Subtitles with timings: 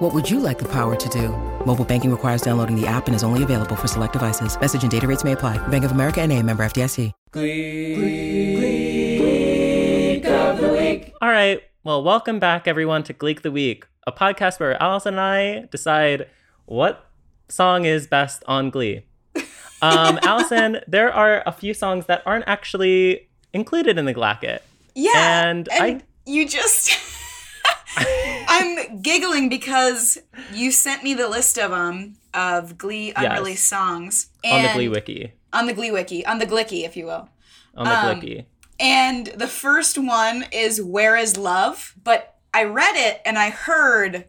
[0.00, 1.28] What would you like the power to do?
[1.66, 4.58] Mobile banking requires downloading the app and is only available for select devices.
[4.58, 5.58] Message and data rates may apply.
[5.68, 7.12] Bank of America and a member FDIC.
[7.32, 11.12] Gleek, Gleek, Gleek of the Week.
[11.20, 11.62] All right.
[11.84, 16.26] Well, welcome back, everyone, to Gleek the Week, a podcast where Allison and I decide
[16.64, 17.10] what
[17.50, 19.04] song is best on Glee.
[19.82, 24.60] Um, Allison, there are a few songs that aren't actually included in the Glacket.
[24.94, 25.48] Yeah.
[25.48, 26.90] And I- you just
[27.96, 30.18] I'm giggling because
[30.52, 35.32] you sent me the list of them of Glee unreleased songs On the Glee Wiki.
[35.52, 37.28] on the Glee wiki, on the Glicky, if you will.
[37.76, 38.44] On the Um, Glicky.
[38.78, 41.94] And the first one is Where is Love?
[42.02, 44.26] But I read it and I heard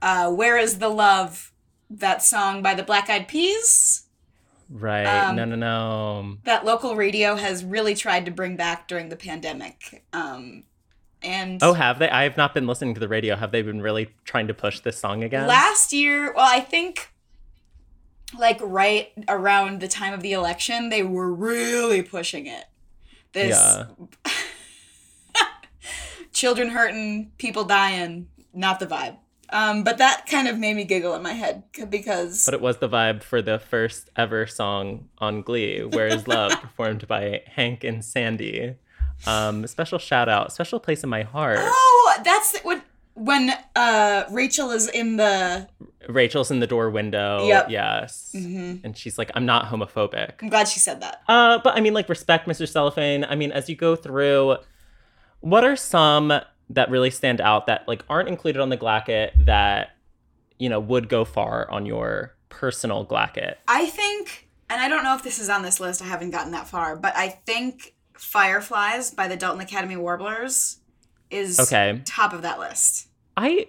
[0.00, 1.52] uh, Where is the Love?
[1.90, 4.02] That song by the Black Eyed Peas
[4.68, 5.04] Right.
[5.06, 6.38] um, no, no, no.
[6.44, 10.02] that local radio has really tried to bring back during the pandemic.
[10.12, 10.64] Um,
[11.26, 12.08] and Oh, have they?
[12.08, 13.36] I have not been listening to the radio.
[13.36, 15.46] Have they been really trying to push this song again?
[15.46, 17.12] last year, well, I think
[18.38, 22.64] like right around the time of the election, they were really pushing it.
[23.32, 23.86] This yeah.
[26.32, 29.16] children hurting, people dying, not the vibe.
[29.50, 32.78] Um, but that kind of made me giggle in my head because But it was
[32.78, 37.84] the vibe for the first ever song on Glee, Where is Love, performed by Hank
[37.84, 38.74] and Sandy.
[39.26, 41.58] Um, special shout out, special place in my heart.
[41.60, 42.82] oh, that's what
[43.14, 45.68] when uh, Rachel is in the.
[46.08, 47.46] Rachel's in the door window.
[47.46, 47.70] Yep.
[47.70, 48.32] Yes.
[48.36, 48.80] Mhm.
[48.84, 50.34] And she's like, I'm not homophobic.
[50.42, 51.22] I'm glad she said that.
[51.26, 52.68] Uh, but I mean, like, respect Mr.
[52.68, 53.24] Cellophane.
[53.24, 54.56] I mean, as you go through,
[55.40, 56.32] what are some
[56.70, 59.96] that really stand out that like aren't included on the Glacket that
[60.58, 63.54] you know would go far on your personal Glacket?
[63.66, 66.02] I think, and I don't know if this is on this list.
[66.02, 70.78] I haven't gotten that far, but I think Fireflies by the Dalton Academy Warblers
[71.30, 72.00] is Okay.
[72.04, 73.08] top of that list.
[73.36, 73.68] I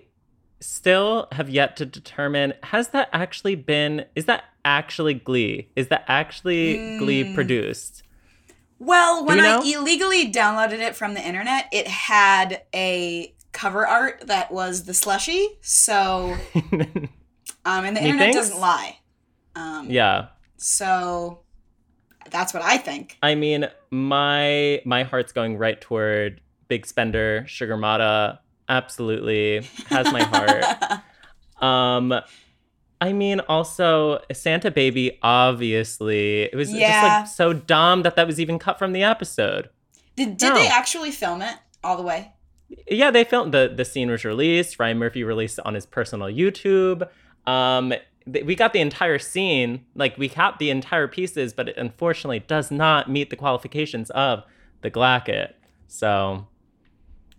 [0.60, 5.70] still have yet to determine has that actually been is that actually Glee?
[5.76, 8.04] Is that actually Glee produced?
[8.80, 14.28] Well, when we I illegally downloaded it from the internet, it had a cover art
[14.28, 15.58] that was the slushy.
[15.62, 16.36] So,
[17.66, 19.00] um, and the internet doesn't lie.
[19.56, 20.28] Um, yeah.
[20.58, 21.42] So
[22.32, 23.18] that's what I think.
[23.22, 28.40] I mean, my my heart's going right toward Big Spender, Sugar Mata.
[28.70, 31.02] Absolutely has my heart.
[31.60, 32.14] Um,
[33.02, 35.18] I mean, also Santa Baby.
[35.24, 36.88] Obviously, it was Yeah.
[36.92, 39.70] just like so dumb that that was even cut from the episode.
[40.16, 40.56] Did did No.
[40.56, 42.32] they actually film it all the way?
[42.88, 44.80] Yeah, they filmed the the scene was released.
[44.80, 47.08] Ryan Murphy released it on his personal YouTube.
[47.48, 47.94] Um,
[48.32, 52.40] th- we got the entire scene, like we got the entire pieces, but it unfortunately
[52.40, 54.44] does not meet the qualifications of
[54.82, 55.54] the Glacket.
[55.88, 56.48] So,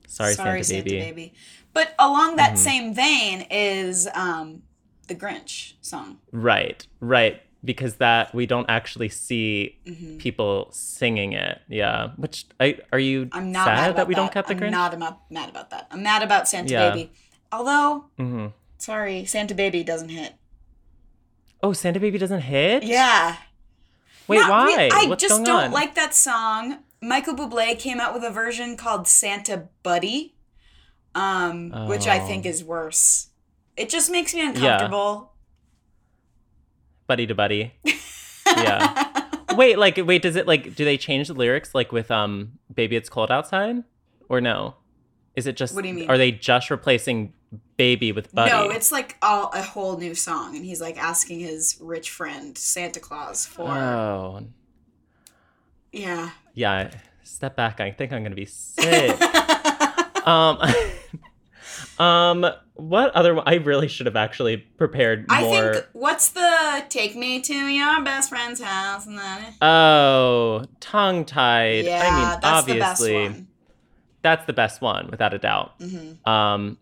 [0.07, 1.33] sorry, Santa, Baby.
[1.73, 2.59] But along that Mhm.
[2.59, 4.63] same vein is um,
[5.07, 6.19] the Grinch song.
[6.33, 10.19] Right, right, because that we don't actually see Mhm.
[10.19, 11.61] people singing it.
[11.69, 14.47] Yeah, which I are you I'm not sad mad about that we don't that.
[14.47, 14.99] get the I'm Grinch?
[14.99, 15.87] not mad about that.
[15.91, 16.91] I'm mad about Santa Yeah.
[16.91, 17.13] Baby.
[17.53, 18.47] Although, hmm
[18.79, 20.35] sorry, Santa Baby doesn't hit.
[21.63, 22.83] Oh, Santa Baby doesn't hit.
[22.85, 23.37] Yeah.
[24.29, 24.89] Wait, Not why?
[24.93, 25.73] I What's just don't on?
[25.73, 26.79] like that song.
[27.01, 30.35] Michael Bublé came out with a version called Santa Buddy,
[31.15, 32.27] um, which I Oh.
[32.27, 33.29] think is worse.
[33.77, 35.33] It just makes me uncomfortable.
[37.07, 37.73] buddy to buddy.
[38.57, 39.27] Yeah.
[39.57, 42.97] wait, like wait, does it like do they change the lyrics like with um Baby
[42.97, 43.85] It's Cold Outside?
[44.31, 44.77] Or no?
[45.37, 46.09] Is it just What do you mean?
[46.11, 47.35] Are they just replacing
[47.77, 48.51] baby with buddy?
[48.51, 52.57] No, it's like all, a whole new song, and he's like asking his rich friend
[52.59, 54.47] Santa Claus for Oh.
[55.93, 56.31] yeah.
[56.55, 56.91] Yeah.
[57.23, 57.81] Step back.
[57.81, 59.17] I think I'm gonna be sick.
[60.27, 60.59] um
[61.99, 67.17] Um what other one I really should have actually prepared I think what's the take
[67.17, 71.85] me to your best friend's house and then Oh, tongue tied.
[71.87, 73.49] yeah, I mean, that's obviously, the best one.
[74.23, 75.73] that's the best one, without a doubt.
[75.81, 76.79] hmm Um,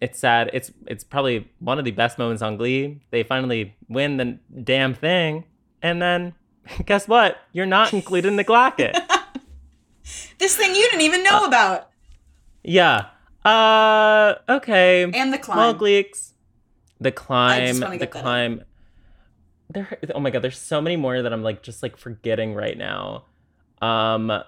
[0.00, 0.50] it's sad.
[0.52, 3.00] It's it's probably one of the best moments on Glee.
[3.10, 5.44] They finally win the damn thing,
[5.82, 6.34] and then
[6.86, 7.38] guess what?
[7.52, 8.96] You're not included in the Glacket.
[10.38, 11.90] This thing you didn't even know about,
[12.62, 13.06] yeah.
[13.44, 14.34] Uh.
[14.48, 15.04] Okay.
[15.04, 15.58] and the climb.
[15.58, 16.32] Well, Gleeks.
[17.00, 17.80] The climb.
[17.98, 18.64] The climb.
[19.70, 19.98] There.
[20.14, 20.42] Oh my god.
[20.42, 23.24] There's so many more that I'm like just like forgetting right now.
[23.80, 24.42] Um,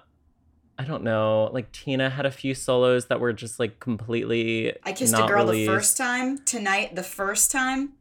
[0.77, 1.49] I don't know.
[1.53, 4.75] Like Tina had a few solos that were just like completely.
[4.83, 5.69] I kissed a girl released.
[5.69, 6.39] the first time.
[6.39, 7.93] Tonight, the first time.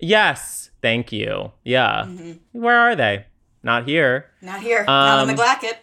[0.00, 1.52] Yes, thank you.
[1.64, 2.32] Yeah, Mm-hmm.
[2.60, 3.26] where are they?
[3.62, 4.30] Not here.
[4.40, 4.84] Not here.
[4.86, 5.74] Not on the Um, Glacket.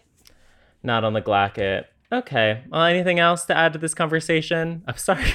[0.82, 1.86] Not on the Glacket.
[2.12, 2.64] Okay.
[2.70, 4.84] Well, anything else to add to this conversation?
[4.88, 5.26] I'm sorry.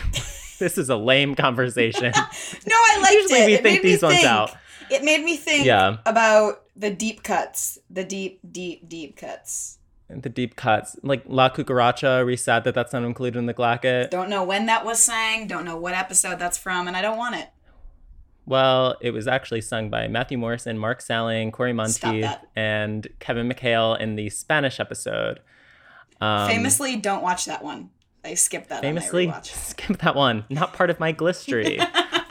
[0.59, 2.13] this is a lame conversation.
[2.67, 3.47] No, I liked Usually it.
[3.47, 4.27] we It think made me these ones think.
[4.27, 4.51] out.
[4.91, 5.99] It made me think Yeah.
[6.07, 9.79] about the deep cuts, the deep, deep, deep cuts.
[10.13, 12.39] The deep cuts, like La Cucaracha.
[12.39, 14.11] Sad that that's not included in the Glacket?
[14.11, 15.47] Don't know when that was sang.
[15.47, 17.49] Don't know what episode that's from, and I don't want it.
[18.47, 23.99] Well, it was actually sung by Matthew Morrison, Mark Salling, Cory Monteith, and Kevin McHale
[24.01, 25.41] in the Spanish episode.
[26.21, 27.91] Um, Famously, don't watch that one.
[28.25, 28.83] I skipped that.
[28.83, 31.81] famously skip that one not part of my glistry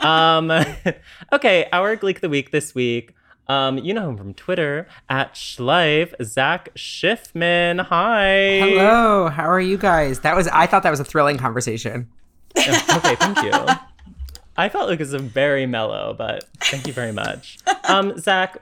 [0.04, 0.50] um
[1.32, 3.14] okay our gleek of the week this week
[3.50, 7.84] um you know him from twitter at schleif zach schiffman.
[7.86, 8.60] Hi.
[8.60, 10.20] Hello, how are you guys?
[10.20, 12.08] That was I thought that was a thrilling conversation.
[12.56, 13.52] okay thank you.
[14.56, 17.58] I felt like it was a very mellow but thank you very much.
[17.88, 18.58] Um zach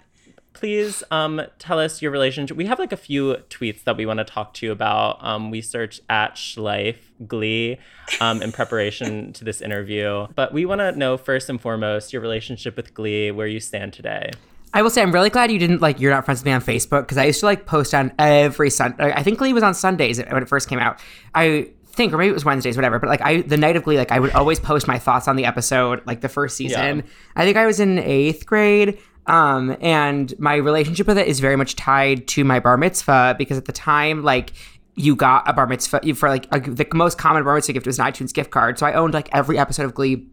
[0.54, 2.56] please um tell us your relationship.
[2.56, 5.18] We have like a few tweets that we want to talk to you about.
[5.20, 6.96] Um we searched at schleif
[7.26, 7.78] glee
[8.22, 10.28] um in preparation to this interview.
[10.34, 13.92] But we want to know first and foremost your relationship with glee where you stand
[13.92, 14.30] today
[14.74, 16.60] I will say I'm really glad you didn't like you're not friends with me on
[16.60, 19.12] Facebook because I used to like post on every Sunday.
[19.12, 21.00] I think Glee was on Sundays when it first came out.
[21.34, 22.98] I think, or maybe it was Wednesdays, whatever.
[22.98, 25.36] But like I, the night of Glee, like I would always post my thoughts on
[25.36, 26.98] the episode, like the first season.
[26.98, 27.02] Yeah.
[27.36, 28.98] I think I was in eighth grade.
[29.26, 33.58] Um, and my relationship with it is very much tied to my bar mitzvah because
[33.58, 34.52] at the time, like
[34.94, 37.98] you got a bar mitzvah for like a, the most common bar mitzvah gift was
[37.98, 38.78] an iTunes gift card.
[38.78, 40.26] So I owned like every episode of Glee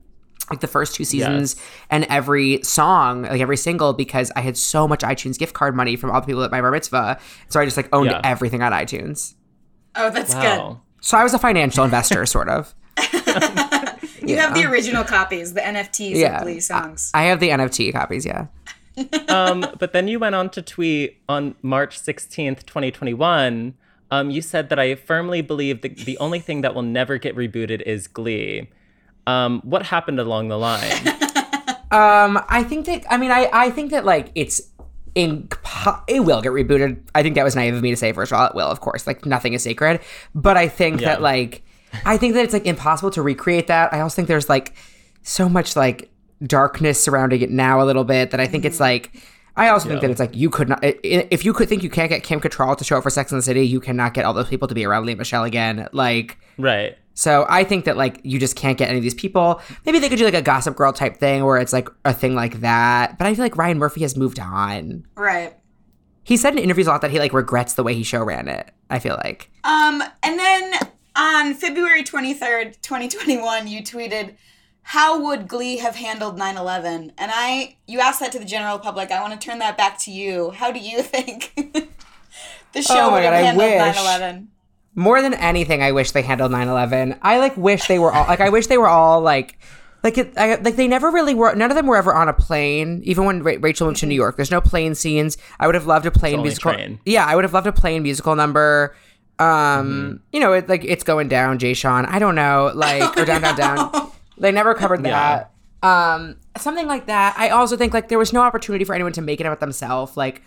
[0.49, 1.55] like the first two seasons
[1.89, 5.95] and every song, like every single, because I had so much iTunes gift card money
[5.95, 7.19] from all the people at my bar mitzvah.
[7.49, 8.21] So I just like owned Yeah.
[8.23, 9.33] everything on iTunes.
[9.95, 12.73] Oh, that's wow So I was a financial investor, sort of.
[12.95, 14.29] good.
[14.29, 16.37] You have the original copies, the NFTs Yeah.
[16.37, 17.11] of Glee songs.
[17.13, 18.47] I have the NFT copies, yeah.
[19.27, 23.73] um, but then you went on to tweet on March 16th, 2021.
[24.11, 27.35] Um, you said that I firmly believe that the only thing that will never get
[27.35, 28.69] rebooted is Glee.
[29.27, 30.81] Um, what happened along the line?
[31.91, 34.59] Um, I think that I mean I I think that like it's
[35.13, 35.47] in
[36.07, 36.99] it will get rebooted.
[37.13, 38.47] I think that was naive of me to say first of all.
[38.47, 39.07] It will, of course.
[39.07, 40.01] Like nothing is sacred,
[40.33, 41.09] but I think Yeah.
[41.09, 41.63] that like
[42.03, 43.93] I think that it's like impossible to recreate that.
[43.93, 44.73] I also think there's like
[45.21, 46.09] so much like
[46.43, 49.15] darkness surrounding it now a little bit that I think it's like.
[49.55, 51.81] I also think that it's like you could not i- i- if you could think
[51.81, 54.13] you can't get Kim Cattrall to show up for Sex in the City, you cannot
[54.13, 55.87] get all those people to be around Lea Michele again.
[55.93, 56.97] Like right.
[57.15, 59.61] So I think that like you just can't get any of these people.
[59.85, 62.35] Maybe they could do like a Gossip Girl type thing where it's like a thing
[62.35, 63.17] like that.
[63.17, 65.07] But I feel like Ryan Murphy has moved on.
[65.15, 65.55] Right.
[66.23, 68.47] He said in interviews a lot that he like regrets the way he show ran
[68.47, 68.69] it.
[68.89, 69.49] I feel like.
[69.63, 70.73] Um, and then
[71.15, 74.35] on February twenty third, twenty twenty one, you tweeted,
[74.81, 77.13] "How would Glee have handled 9-11?
[77.17, 79.11] And I, you asked that to the general public.
[79.11, 80.51] I want to turn that back to you.
[80.51, 81.53] How do you think
[82.73, 84.47] the show oh would God, have handled 9-11?
[84.95, 87.17] More than anything, I wish they handled 9/11.
[87.21, 89.59] I like wish they were all like I wish they were all like
[90.03, 91.53] like it, I, like they never really were.
[91.55, 93.01] None of them were ever on a plane.
[93.03, 95.37] Even when Ra- Rachel went to New York, there's no plane scenes.
[95.59, 96.73] I would have loved a plane musical.
[96.73, 96.99] train.
[97.05, 98.95] Yeah, I would have loved a plane musical number.
[99.39, 102.05] Um, you know, it, like it's going down, Jay Sean.
[102.05, 104.11] I don't know, like or down, down, down.
[104.37, 105.45] They never covered Yeah.
[105.81, 105.87] that.
[105.87, 107.35] Um, something like that.
[107.37, 110.17] I also think like there was no opportunity for anyone to make it about themselves.
[110.17, 110.41] Like,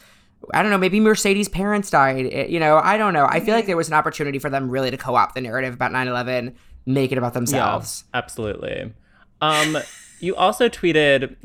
[0.55, 2.27] I don't know, maybe Mercedes' parents died.
[2.27, 3.27] It- you know, I don't know.
[3.29, 5.93] I feel like there was an opportunity for them really to co-opt the narrative about
[5.93, 6.55] 9/11,
[6.87, 8.05] make it about Yeah, themselves.
[8.15, 8.93] absolutely.
[9.41, 9.79] Um,
[10.21, 11.37] you also tweeted.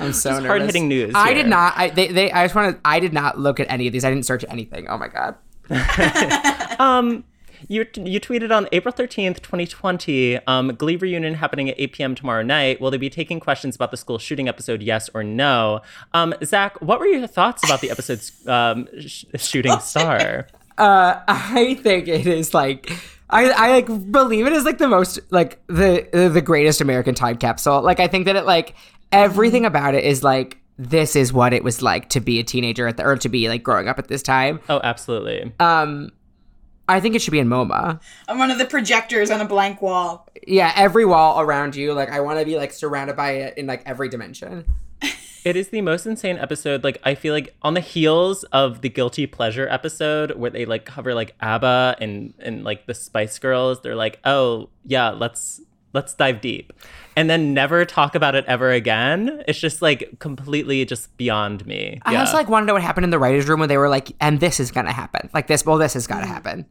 [0.00, 0.46] I'm so Just nervous.
[0.48, 1.34] hard-hitting news I here.
[1.42, 1.74] did not.
[1.76, 2.80] I they, they I just want to.
[2.84, 4.04] I did not look at any of these.
[4.04, 4.88] I didn't search anything.
[4.88, 5.36] Oh my god.
[6.80, 7.22] Um,
[7.68, 10.38] you you tweeted on April thirteenth, twenty twenty.
[10.46, 12.14] Um, Glee reunion happening at eight p.m.
[12.14, 12.80] tomorrow night.
[12.80, 14.82] Will they be taking questions about the school shooting episode?
[14.82, 15.82] Yes or no?
[16.12, 20.46] Um, Zach, what were your thoughts about the episode's um sh- shooting star?
[20.76, 22.90] Uh, I think it is like
[23.30, 27.36] I, I like believe it is like the most like the the greatest American time
[27.36, 27.80] capsule.
[27.80, 28.74] Like I think that it like
[29.12, 32.88] everything about it is like this is what it was like to be a teenager
[32.88, 34.60] at the or to be like growing up at this time.
[34.68, 35.52] Oh, absolutely.
[35.60, 36.10] Um,
[36.88, 38.00] I think it should be in MoMA.
[38.28, 40.28] I'm one of the projectors on a blank wall.
[40.46, 41.94] Yeah, every wall around you.
[41.94, 44.64] Like I want to be like surrounded by it in like every dimension.
[45.44, 46.82] It is the most insane episode.
[46.82, 50.86] Like I feel like on the heels of the guilty pleasure episode where they like
[50.86, 55.60] cover like ABBA and and like the Spice Girls, they're like, oh yeah, let's
[55.92, 56.72] let's dive deep
[57.16, 62.00] and then never talk about it ever again it's just like completely just beyond me
[62.04, 63.88] I also like want to know what happened in the writers' room when they were
[63.88, 65.64] like, "And this is gonna happen." Like this.
[65.64, 66.66] Well, this has got to happen.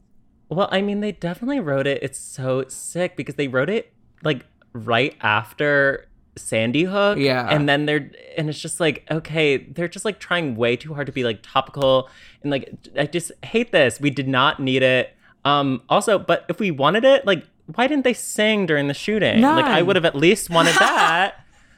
[0.49, 2.03] Well, I mean, they definitely wrote it.
[2.03, 7.17] It's so sick because they wrote it like right after Sandy Hook.
[7.17, 7.47] Yeah.
[7.49, 11.07] And then they're, and it's just like, okay, they're just like trying way too hard
[11.07, 12.09] to be like topical.
[12.41, 13.99] And like, I just hate this.
[13.99, 15.15] We did not need it.
[15.45, 19.41] Um, also, but if we wanted it, like, why didn't they sing during the shooting?
[19.55, 21.35] Like, I would have at least wanted that.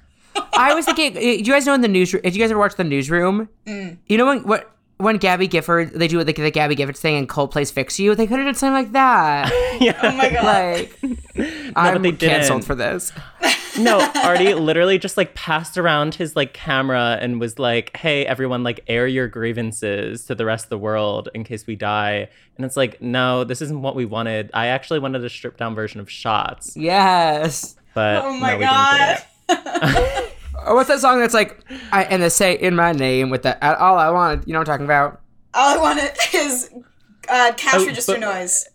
[0.57, 2.23] I was thinking, do you guys know in the newsroom?
[2.23, 3.47] Did you guys ever watch the newsroom?
[3.65, 3.97] Mm.
[4.07, 7.27] You know when what when Gabby Gifford they do like the Gabby Gifford thing and
[7.29, 8.15] Coldplay's "Fix You"?
[8.15, 9.77] They could have done something like that.
[9.81, 9.99] yeah.
[10.01, 10.43] Oh my god.
[10.45, 12.65] like, I'm they canceled didn't.
[12.65, 13.11] for this.
[13.77, 18.63] No, Artie literally just like passed around his like camera and was like, "Hey, everyone,
[18.63, 22.65] like air your grievances to the rest of the world in case we die." And
[22.65, 24.49] it's like, no, this isn't what we wanted.
[24.53, 27.75] I actually wanted a stripped down version of Shots, Yes.
[27.93, 29.23] but oh my no, we god.
[30.65, 30.71] Didn't get it.
[30.71, 31.59] Or what's that song that's like,
[31.91, 34.47] I and they say in my name with that all I wanted.
[34.47, 35.21] You know what I'm talking about?
[35.53, 36.69] All I wanted is
[37.29, 38.67] uh, cash Oh, register but- noise.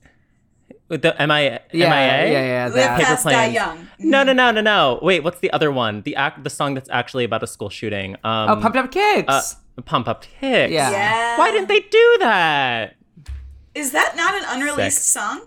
[0.88, 2.32] With the MIA, Yeah, MIA?
[2.32, 2.64] yeah, yeah.
[2.64, 2.96] Live That.
[2.98, 3.86] Paper fast, die young.
[4.00, 4.98] No, no, no, no, no.
[5.02, 6.02] Wait, what's the other one?
[6.02, 8.16] The act, the song that's actually about a school shooting.
[8.24, 9.28] Um, Oh, pumped up kicks.
[9.28, 10.72] uh, Pump Up Kicks.
[10.72, 10.90] Yeah.
[10.90, 11.38] Yeah.
[11.38, 12.96] Why didn't they do that?
[13.76, 15.22] Is that not an unreleased Sick.
[15.22, 15.46] song?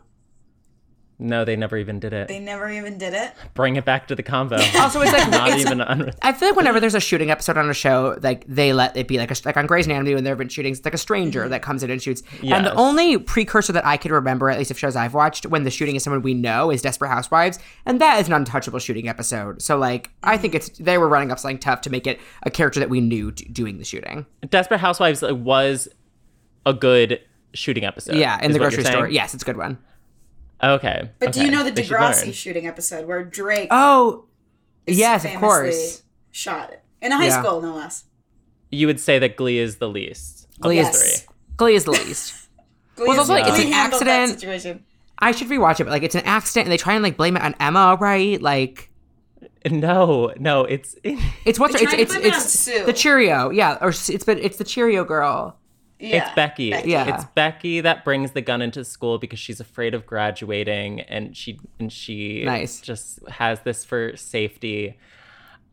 [1.23, 2.27] No, they never even did it.
[2.27, 3.31] They never even did it.
[3.53, 4.59] Bring it back to the convo.
[4.83, 7.57] Also, it's like- not it's- even unre- I feel like whenever there's a shooting episode
[7.57, 10.23] on a show, like they let it be like a, like on Grey's Anatomy when
[10.25, 12.21] there have been shootings, it's like a stranger that comes in and shoots.
[12.43, 12.79] And the Mm-hmm.
[12.79, 15.95] Only precursor that I could remember, at least of shows I've watched, when the shooting
[15.95, 19.61] is someone we know, is Desperate Housewives, and that is an untouchable shooting episode.
[19.61, 22.51] So like, I think it's they were running up something tough to make it a
[22.51, 24.25] character that we knew d- doing the shooting.
[24.49, 25.87] Desperate Housewives like, was
[26.65, 27.21] a good
[27.53, 28.15] shooting episode.
[28.15, 29.07] Yeah, in the grocery store.
[29.07, 29.77] Yes, it's a good one.
[30.63, 31.09] Okay.
[31.19, 31.83] But do you know the They.
[31.83, 34.25] Degrassi shooting episode where Drake Oh,
[34.87, 36.03] is yes, of course.
[36.31, 37.41] shot in a high Yeah.
[37.43, 38.05] school, no less.
[38.71, 40.47] You would say that Glee is the least.
[40.59, 41.23] Glee the Yes.
[41.23, 41.35] three.
[41.57, 42.33] Glee is the least.
[42.95, 44.39] Glee Well, it's is- also like, it's an handled that accident.
[44.39, 44.83] situation.
[45.19, 47.35] I should rewatch it, but like it's an accident, and they try and like blame
[47.37, 48.41] it on Emma, right?
[48.41, 48.89] Like.
[49.69, 54.23] No, no, it's It's what's They're it's it's it it's the Cheerio, yeah, or it's
[54.25, 55.57] but it's the Cheerio girl.
[55.99, 56.25] Yeah.
[56.25, 56.73] it's Becky.
[56.85, 57.15] Yeah.
[57.15, 61.59] It's Becky that brings the gun into school because she's afraid of graduating and she
[61.79, 62.81] and she Nice.
[62.81, 64.97] just has this for safety.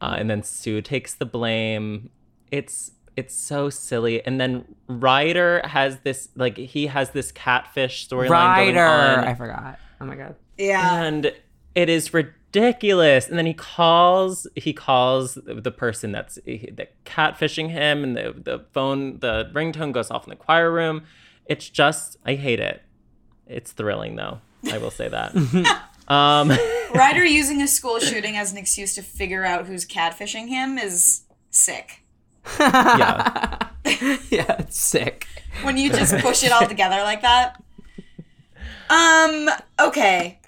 [0.01, 2.11] Uh, and then Sue takes the blame.
[2.51, 4.25] It's it's so silly.
[4.25, 8.85] And then Ryder has this like he has this catfish storyline going Ryder,
[9.19, 9.25] on.
[9.25, 9.79] I forgot.
[10.01, 10.37] Oh my god.
[10.57, 11.03] Yeah.
[11.03, 11.33] and
[11.75, 18.03] it is ridiculous and then he calls he calls the person that's the catfishing him
[18.03, 21.03] and the, the phone the ringtone goes off in the choir room
[21.47, 22.83] it's just i hate it
[23.47, 24.41] it's thrilling though
[24.73, 25.35] i will say that
[26.09, 26.51] um
[26.95, 31.23] Ryder using a school shooting as an excuse to figure out who's catfishing him is
[31.51, 32.03] sick.
[32.59, 33.71] yeah
[34.31, 35.27] yeah, it's sick.
[35.63, 37.63] When you just push it all together like that.
[38.89, 40.40] Um, okay.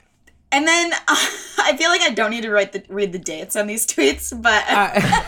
[0.52, 3.66] And then I feel like I don't need to write the read the dates on
[3.66, 5.23] these tweets, but Uh,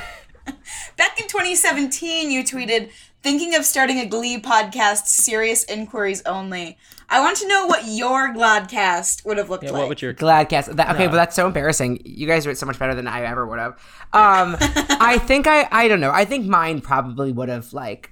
[0.96, 2.90] back in 2017 you tweeted
[3.22, 6.76] thinking of starting a Glee podcast, serious inquiries only.
[7.08, 9.78] I want to know what your Gladcast would have looked yeah like.
[9.80, 10.74] what would your glad cast.
[10.76, 12.00] That, okay, but that's so embarrassing.
[12.04, 13.72] You guys are so much better than I ever would have.
[14.12, 16.10] Um, I think I I don't know.
[16.10, 18.10] I think mine probably would have like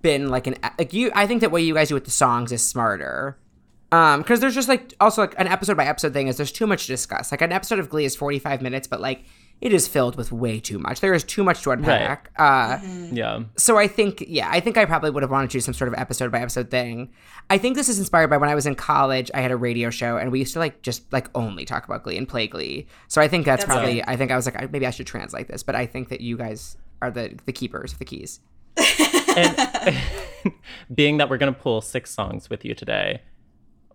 [0.00, 1.10] been like an like you.
[1.14, 3.38] I think that what you guys do with the songs is smarter.
[3.92, 6.66] Um, because there's just like also like an episode by episode thing is there's too
[6.66, 7.30] much to discuss.
[7.30, 9.24] Like an episode of Glee is 45 minutes, but like
[9.60, 11.00] it is filled with way too much.
[11.00, 12.32] There is too much to unpack.
[12.36, 12.78] Uh,
[13.12, 15.74] yeah so I think, yeah, I think I probably would have wanted to do some
[15.74, 17.12] sort of episode by episode thing.
[17.48, 19.30] I think this is inspired by when I was in college.
[19.34, 22.02] I had a radio show, and we used to like just like only talk about
[22.02, 22.88] Glee and play Glee.
[23.08, 23.94] So I think that's, That's probably.
[23.96, 24.04] good.
[24.08, 26.20] I think I was like, I- maybe I should translate this, but I think that
[26.20, 28.40] you guys are the the keepers of the keys.
[29.36, 29.96] and
[30.94, 33.20] being that we're going to pull six songs with you today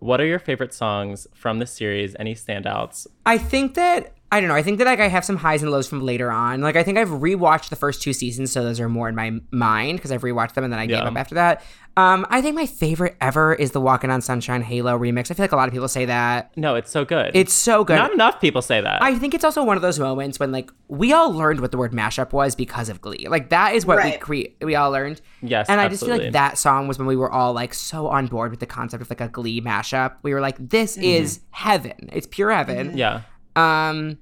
[0.00, 2.14] what are your favorite songs from the series?
[2.18, 3.06] Any standouts?
[3.26, 4.54] I think that I don't know.
[4.54, 6.60] I think that like I have some highs and lows from later on.
[6.60, 9.40] Like I think I've rewatched the first two seasons, so those are more in my
[9.50, 11.62] mind because I've rewatched them and then I gave up after that.
[11.96, 15.30] Um, I think my favorite ever is the "Walking on Sunshine" Halo remix.
[15.30, 16.56] I feel like a lot of people say that.
[16.56, 17.96] no it's so good It's so good.
[17.96, 20.70] not enough people say that I think it's also one of those moments when like
[20.88, 23.26] we all learned what the word mashup was because of Glee.
[23.28, 25.20] Like that is what we cre- we all learned.
[25.42, 28.06] Yes, and I just feel like that song was when we were all like so
[28.08, 30.16] on board with the concept of like a Glee mashup.
[30.22, 31.02] We were like, this Mm-hmm.
[31.04, 32.10] is heaven.
[32.12, 32.96] It's pure heaven.
[32.96, 33.22] yeah
[33.56, 34.18] Um,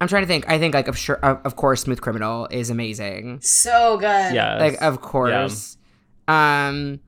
[0.00, 0.48] I'm trying to think.
[0.48, 3.40] I think like of sure, of, of course, Smooth Criminal is amazing.
[3.42, 4.34] so good.
[4.34, 5.76] yeah Like of course.
[6.28, 7.00] Um,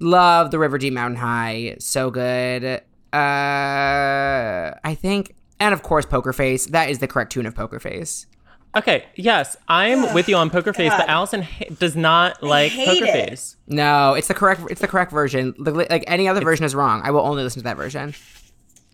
[0.00, 1.76] love the River Deep Mountain High.
[1.78, 2.82] So good.
[3.12, 5.34] Uh, I think.
[5.60, 6.66] and of course Poker Face.
[6.66, 8.26] That is the correct tune of Poker Face.
[8.74, 13.04] Okay, yes, I'm with you on Poker Face, but Allison ha- does not like Poker
[13.04, 13.28] it.
[13.28, 13.56] Face.
[13.66, 14.62] No, it's the correct.
[14.70, 15.54] It's the correct version.
[15.58, 17.02] Like any other version is wrong.
[17.04, 18.14] I will only listen to that version.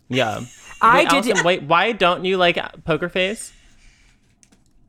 [0.08, 0.40] Yeah.
[0.80, 3.52] I wait, did- Allison, wait, why don't you like Poker Face?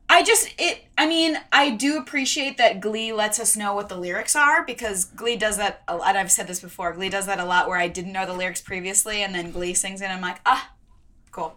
[0.08, 3.96] I just it I mean, I do appreciate that Glee lets us know what the
[3.96, 6.16] lyrics are because Glee does that a lot.
[6.16, 6.92] I've said this before.
[6.92, 9.72] Glee does that a lot where I didn't know the lyrics previously and then Glee
[9.72, 10.72] sings it and I'm like, "Ah,
[11.30, 11.54] cool."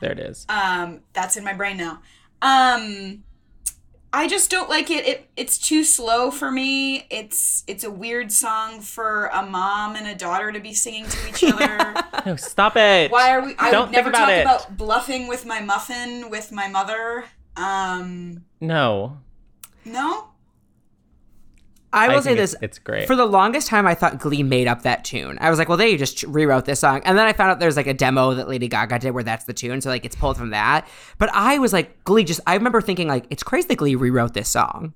[0.00, 0.44] There it is.
[0.48, 2.02] Um that's in my brain now.
[2.42, 3.22] Um
[4.14, 5.06] I just don't like it.
[5.06, 7.06] It it's too slow for me.
[7.10, 11.28] It's it's a weird song for a mom and a daughter to be singing to
[11.28, 11.94] each other.
[12.24, 13.10] No, stop it.
[13.10, 13.56] Why are we?
[13.58, 14.42] I Don't would never about talk it.
[14.42, 17.24] about bluffing with my muffin with my mother.
[17.56, 19.18] Um, No.
[19.84, 20.28] no.
[21.92, 23.06] I will I say this: it's, great.
[23.06, 25.38] for the longest time, I thought Glee made up that tune.
[25.40, 27.76] I was like, well, they just rewrote this song, and then I found out there's
[27.76, 30.36] like a demo that Lady Gaga did where that's the tune, so like it's pulled
[30.36, 30.88] from that.
[31.18, 32.40] But I was like, Glee just.
[32.46, 34.94] I remember thinking like, it's crazy that Glee rewrote this song.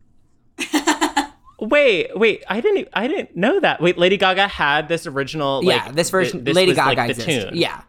[1.60, 3.80] wait, wait, I didn't I didn't know that.
[3.80, 6.96] Wait, Lady Gaga had this original like yeah, this version, th- this Lady was, Gaga
[6.96, 7.44] like, the exists.
[7.50, 7.56] tune.
[7.56, 7.82] Yeah,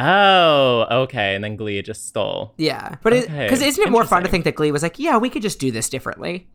[0.00, 2.54] Oh, okay, and then Glee just stole.
[2.56, 2.96] yeah.
[3.02, 5.28] But because Okay, isn't it more fun to think that Glee was like, yeah, we
[5.28, 6.48] could just do this differently?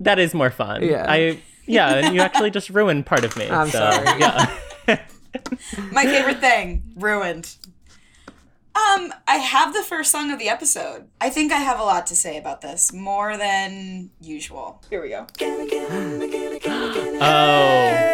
[0.00, 0.82] That is more fun.
[0.82, 1.06] Yeah.
[1.08, 3.48] I yeah, and you actually just ruined part of me.
[3.50, 4.20] I'm so, sorry.
[4.20, 4.54] Yeah.
[5.92, 7.56] My favorite thing ruined.
[8.76, 11.06] Um, I have the first song of the episode.
[11.20, 14.82] I think I have a lot to say about this, more than usual.
[14.90, 15.26] Here we go.
[17.20, 18.13] oh.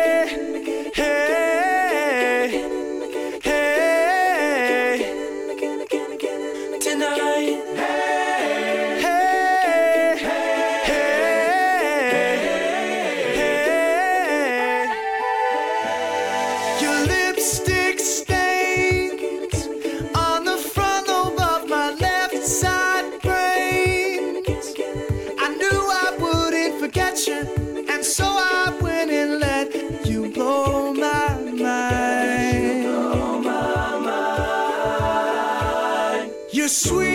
[36.70, 37.09] Sweet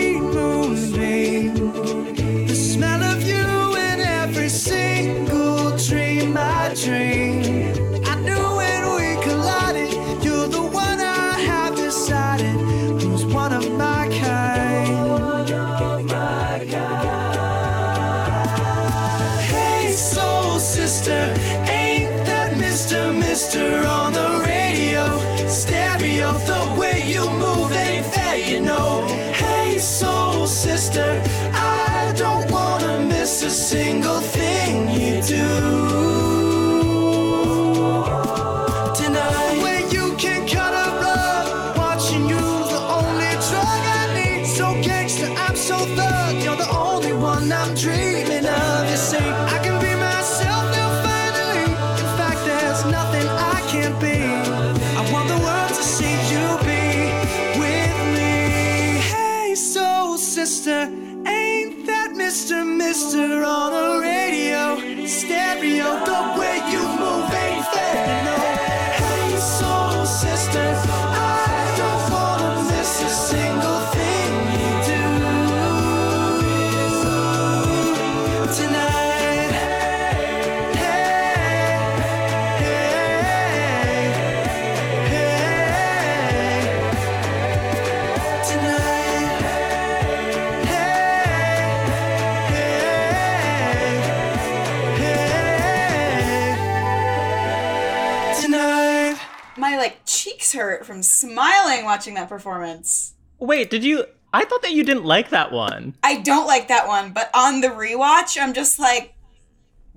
[100.46, 103.14] cheeks hurt from smiling watching that performance.
[103.38, 105.94] Wait, did you I thought that you didn't like that one.
[106.02, 109.14] I don't like that one, but on the rewatch, I'm just like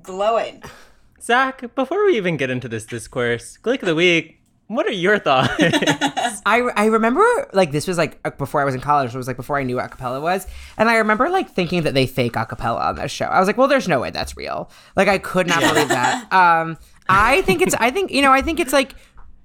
[0.02, 0.64] glowing.
[1.22, 5.20] Zach, before we even get into this discourse, Glick of the Week, what are your
[5.20, 5.52] thoughts?
[6.46, 9.14] I, I remember like this was like uh, before I was in college.
[9.14, 11.94] It was like before I knew what acapella was, and I remember like thinking that
[11.94, 13.26] they fake acapella on this show.
[13.26, 14.70] I was like, well, there's no way that's real.
[14.96, 16.32] Like I could not believe that.
[16.32, 16.78] Um,
[17.10, 17.74] I think it's.
[17.74, 18.32] I think you know.
[18.32, 18.94] I think it's like.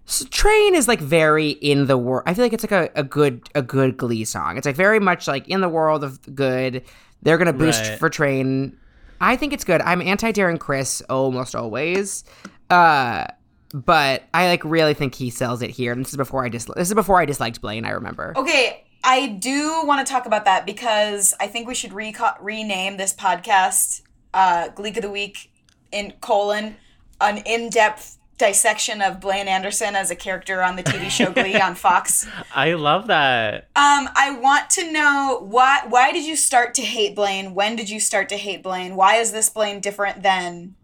[0.07, 2.25] S- Train is like very in the world.
[2.27, 4.57] I feel like it's like a, a good a good Glee song.
[4.57, 6.83] It's like very much like in the world of good.
[7.23, 7.99] They're gonna boost Right.
[7.99, 8.77] for Train.
[9.21, 9.81] I think it's good.
[9.81, 12.25] I'm anti Darren Criss almost always.
[12.71, 13.27] Uh
[13.73, 15.93] but I like really think he sells it here.
[15.93, 18.33] And this is before I dis this is before I disliked Blaine, I remember.
[18.37, 22.97] Okay, I do want to talk about that because I think we should reco- rename
[22.99, 25.51] this podcast uh, Gleek of the Week
[25.93, 26.77] in colon
[27.21, 31.75] an in-depth dissection of Blaine Anderson as a character on the TV show Glee on
[31.77, 32.27] Fox.
[32.55, 33.69] I love that.
[33.77, 37.55] Um, I want to know why why did you start to hate Blaine?
[37.55, 38.97] When did you start to hate Blaine?
[38.97, 40.75] Why is this Blaine different than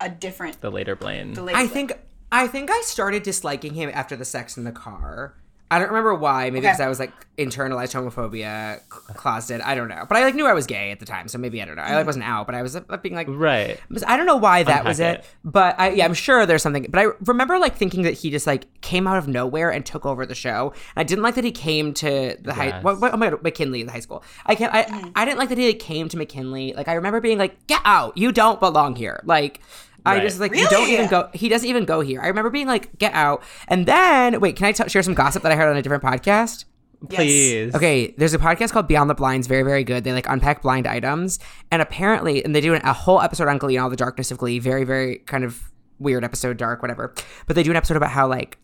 [0.00, 1.34] a different The later Blaine.
[1.34, 1.68] the late I Blaine?
[1.70, 1.92] think
[2.32, 5.34] I think I started disliking him after the sex in the car.
[5.72, 6.44] I don't remember why.
[6.50, 6.68] Maybe Okay.
[6.68, 9.62] because I was like internalized homophobia, c- closeted.
[9.62, 10.04] I don't know.
[10.08, 11.82] But I like knew I was gay at the time, so maybe I don't know.
[11.82, 13.80] I like wasn't out, but I was uh, being like, Right.
[14.06, 15.24] I don't know why that was it, it.
[15.44, 16.86] but I, yeah, I'm sure there's something.
[16.90, 20.04] But I remember like thinking that he just like came out of nowhere and took
[20.06, 20.72] over the show.
[20.94, 22.66] And I didn't like that he came to the high.
[22.66, 22.84] Yes.
[22.84, 24.22] What, what, oh my god, McKinley, in the high school.
[24.46, 24.72] I can't.
[24.74, 26.74] I, I didn't like that he like, came to McKinley.
[26.74, 29.20] Like I remember being like, get out, you don't belong here.
[29.24, 29.60] Like.
[30.04, 31.28] I just like you don't even go.
[31.32, 32.20] He doesn't even go here.
[32.20, 35.42] I remember being like, "Get out!" And then wait, can I t- share some gossip
[35.42, 36.64] that I heard on a different podcast?
[37.10, 37.16] Yes.
[37.16, 37.74] Please.
[37.74, 40.04] Okay, there's a podcast called Beyond the Blinds, very, very good.
[40.04, 41.38] They like unpack blind items,
[41.70, 44.38] and apparently, and they do a whole episode on Glee and all the darkness of
[44.38, 44.58] Glee.
[44.58, 47.14] Very, very kind of weird episode, dark, whatever.
[47.46, 48.58] But they do an episode about how like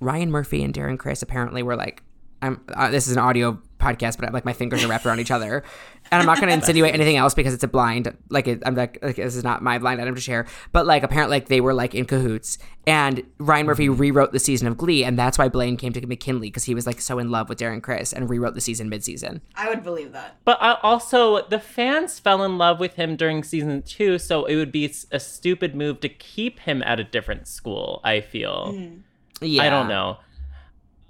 [0.00, 2.02] Ryan Murphy and Darren Criss apparently were like,
[2.42, 2.60] I'm.
[2.72, 5.62] Uh, this is an audio podcast, but like my fingers are wrapped around each other,
[6.10, 8.14] and I'm not going to insinuate anything else because it's a blind.
[8.28, 10.46] Like it, I'm like, like this is not my blind item to share.
[10.72, 14.00] But like apparently, like they were like in cahoots, and Ryan Murphy mm-hmm.
[14.00, 16.86] rewrote the season of Glee, and that's why Blaine came to McKinley because he was
[16.86, 19.40] like so in love with Darren Criss and rewrote the season mid-season.
[19.54, 20.36] I would believe that.
[20.44, 24.56] But I also, the fans fell in love with him during season two, so it
[24.56, 28.00] would be a stupid move to keep him at a different school.
[28.04, 28.72] I feel.
[28.72, 29.00] Mm.
[29.42, 30.18] Yeah, I don't know.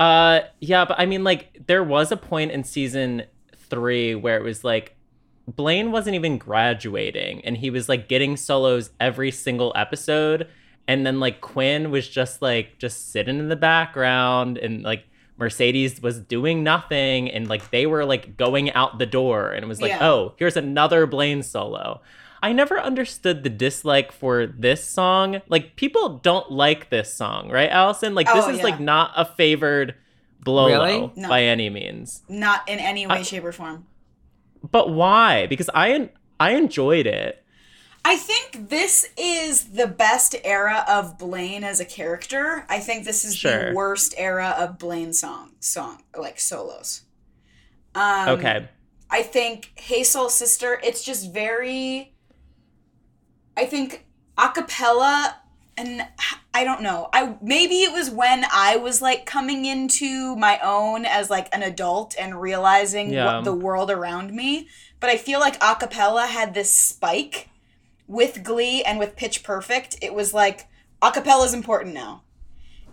[0.00, 4.42] Uh, yeah, but I mean, like, there was a point in season three where it
[4.42, 4.96] was like
[5.46, 10.48] Blaine wasn't even graduating, and he was like getting solos every single episode,
[10.88, 15.04] and then like Quinn was just like just sitting in the background, and like
[15.36, 19.68] Mercedes was doing nothing, and like they were like going out the door, and it
[19.68, 20.08] was like, Yeah.
[20.08, 22.00] oh, here's another Blaine solo.
[22.42, 25.42] I never understood the dislike for this song.
[25.48, 28.14] Like people don't like this song, right, Allison?
[28.14, 28.64] Like this Oh, is yeah.
[28.64, 29.94] like not a favored
[30.44, 31.12] Blolo Really?
[31.16, 31.28] No.
[31.28, 32.22] by any means.
[32.28, 33.86] Not in any way, I- shape, or form.
[34.70, 35.46] But why?
[35.46, 37.44] Because I en- I enjoyed it.
[38.02, 42.64] I think this is the best era of Blaine as a character.
[42.70, 43.68] I think this is Sure.
[43.70, 47.02] the worst era of Blaine song song like solos.
[47.94, 48.68] Um, Okay.
[49.10, 52.14] I think Hey Soul Sister, it's just very
[53.60, 54.06] I think
[54.38, 55.34] acapella
[55.76, 56.06] and
[56.52, 57.08] I don't know.
[57.12, 61.62] I maybe it was when I was like coming into my own as like an
[61.62, 63.36] adult and realizing Yeah.
[63.36, 64.68] what the world around me,
[64.98, 67.48] but I feel like acapella had this spike
[68.06, 69.96] with Glee and with Pitch Perfect.
[70.02, 70.66] It was like
[71.02, 72.22] acapella is important now.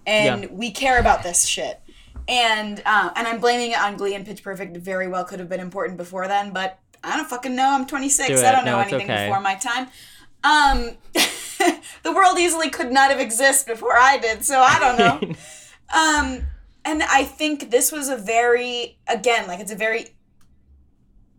[0.05, 0.49] And Yeah.
[0.51, 1.81] we care about this shit.
[2.27, 4.75] And uh, and I'm blaming it on Glee and Pitch Perfect.
[4.77, 7.69] Very well could have been important before then, but I don't fucking know.
[7.71, 8.27] I'm 26.
[8.27, 9.27] Do I don't know No, it's anything okay.
[9.27, 9.87] before my time.
[10.43, 10.91] Um,
[12.03, 15.35] the world easily could not have existed before I did, so I don't know.
[15.93, 16.45] um,
[16.85, 20.07] and I think this was a very, again, like it's a very,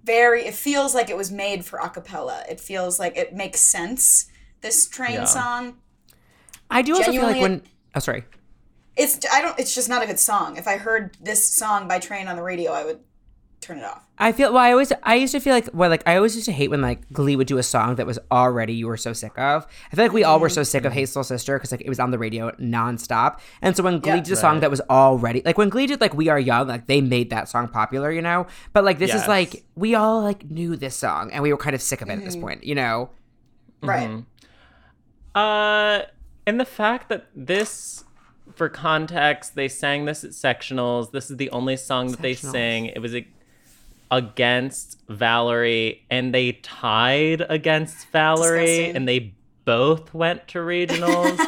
[0.05, 0.45] very.
[0.47, 2.45] It feels like it was made for a cappella.
[2.51, 4.27] It feels like it makes sense.
[4.61, 5.25] This train Yeah.
[5.25, 5.79] song.
[6.71, 7.63] I do also feel like when.
[7.95, 8.25] Oh, sorry.
[8.97, 9.59] It's I don't.
[9.59, 10.57] It's just not a good song.
[10.57, 13.01] If I heard this song by Train on the radio, I would
[13.61, 14.05] turn it off.
[14.18, 14.62] I feel well.
[14.62, 16.81] I always, I used to feel like, well, like I always used to hate when
[16.81, 19.66] like Glee would do a song that was already you were so sick of.
[19.92, 21.01] I feel like we all were so sick of mm-hmm.
[21.01, 23.38] Hey Soul Sister because like it was on the radio nonstop.
[23.62, 24.21] And so when Glee Yeah.
[24.23, 26.87] did a song that was already like when Glee did like We Are Young, like
[26.87, 28.47] they made that song popular, you know.
[28.73, 31.75] But like this is like we all like knew this song and we were kind
[31.75, 32.42] of sick of it at this mm-hmm.
[32.42, 33.11] point, you know.
[33.83, 34.09] Right.
[34.09, 34.21] Mm-hmm.
[35.38, 36.03] Uh,
[36.47, 38.05] and the fact that this,
[38.55, 41.12] for context, they sang this at sectionals.
[41.12, 42.53] This is the only song that they Sectionals.
[42.53, 42.87] sang.
[42.87, 43.27] It was a,
[44.11, 48.97] against Valerie, and they tied against Valerie, Disgusting.
[48.97, 51.38] and they both went to regionals.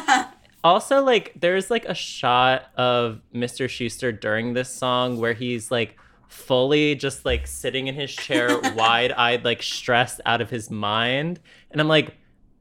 [0.63, 3.65] also, like, there's like a shot of Mr.
[3.65, 5.97] Schuester during this song where he's like
[6.27, 11.39] fully just like sitting in his chair, wide eyed, like stressed out of his mind.
[11.71, 12.15] And I'm like,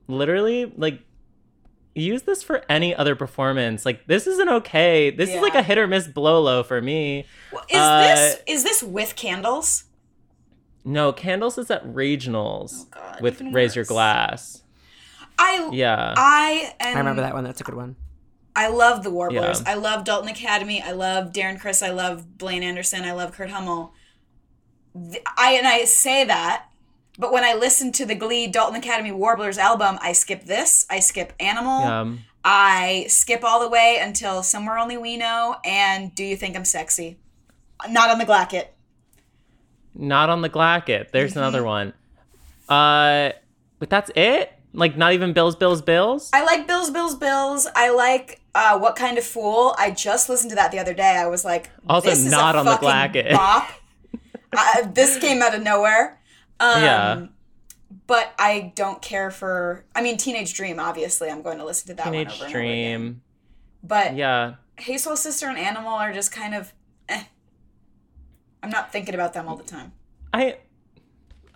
[0.08, 1.00] literally, like,
[1.94, 3.84] use this for any other performance.
[3.84, 5.10] Like, this isn't okay.
[5.10, 7.26] This is like a hit or miss blow low for me.
[7.52, 9.84] Well, Is Uh, this is this with candles?
[10.84, 13.84] No, Candles is at regionals Oh, God, with even Raise Your.
[13.84, 14.62] Glass.
[15.38, 16.14] I Yeah.
[16.16, 17.44] I am, I remember that one.
[17.44, 17.96] That's a good one.
[18.56, 19.60] I love the Warblers.
[19.60, 19.70] Yeah.
[19.70, 20.82] I love Dalton Academy.
[20.82, 21.82] I love Darren Criss.
[21.82, 23.04] I love Blaine Anderson.
[23.04, 23.92] I love Kurt Hummel.
[25.36, 26.66] I and I say that,
[27.18, 30.84] but when I listen to the Glee Dalton Academy Warblers album, I skip this.
[30.90, 32.18] I skip Animal.
[32.44, 36.64] I skip all the way until Somewhere Only We Know and Do You Think I'm
[36.64, 37.18] Sexy?
[37.88, 38.68] Not on the Glacket.
[39.94, 41.10] Not on the Glacket.
[41.12, 41.38] There's Mm-hmm.
[41.38, 41.92] another one.
[42.68, 43.30] Uh,
[43.78, 44.52] but that's it.
[44.72, 46.30] Like not even Bills, Bills, Bills.
[46.32, 47.66] I like Bills, Bills, Bills.
[47.74, 49.74] I like uh, What Kind of Fool.
[49.78, 51.16] I just listened to that the other day.
[51.16, 53.32] I was like, Also this is not a on the Glacket.
[53.32, 53.68] Bop.
[54.56, 56.20] uh, this came out of nowhere.
[56.60, 57.26] Um, yeah,
[58.06, 59.84] But I don't care for.
[59.96, 60.78] I mean, Teenage Dream.
[60.78, 63.00] Obviously, I'm going to listen to that one over Teenage and over again.
[63.00, 63.22] Dream.
[63.82, 66.72] But Yeah, Hey Soul Sister and Animal are just kind of.
[68.62, 69.92] I'm not thinking about them all the time.
[70.32, 70.58] I,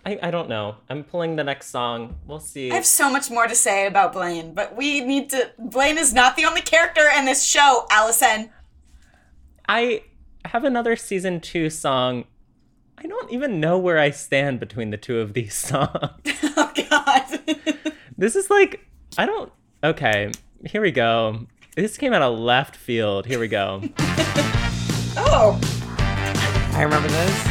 [0.05, 0.75] I, I don't know.
[0.89, 2.15] I'm pulling the next song.
[2.25, 2.71] We'll see.
[2.71, 5.51] I have so much more to say about Blaine, but we need to.
[5.57, 8.49] Blaine is not the only character in this show, Allison.
[9.67, 10.03] I
[10.45, 12.25] have another season two song.
[12.97, 15.91] I don't even know where I stand between the two of these songs.
[16.57, 17.39] Oh, God.
[18.17, 18.79] This is like
[19.17, 19.51] I don't.
[19.83, 20.31] Okay,
[20.65, 21.47] here we go.
[21.75, 23.25] This came out of left field.
[23.25, 23.81] Here we go.
[25.17, 25.59] oh.
[26.75, 27.47] I remember this.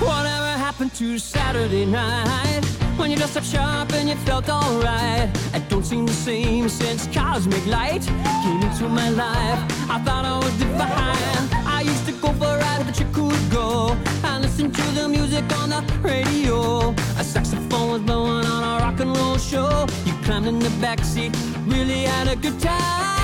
[0.00, 2.64] Whatever happened to Saturday night
[2.96, 5.28] when you dressed up sharp and you felt alright?
[5.68, 8.02] Don't seem the same since Cosmic Light
[8.42, 9.60] came into my life.
[9.88, 11.66] I thought I was divine.
[11.66, 12.60] I used to go for
[13.00, 16.90] you could go and listen to the music on the radio.
[17.18, 19.86] A saxophone was blowing on a rock and roll show.
[20.04, 20.70] You climbed in the
[21.66, 23.19] really had a good time.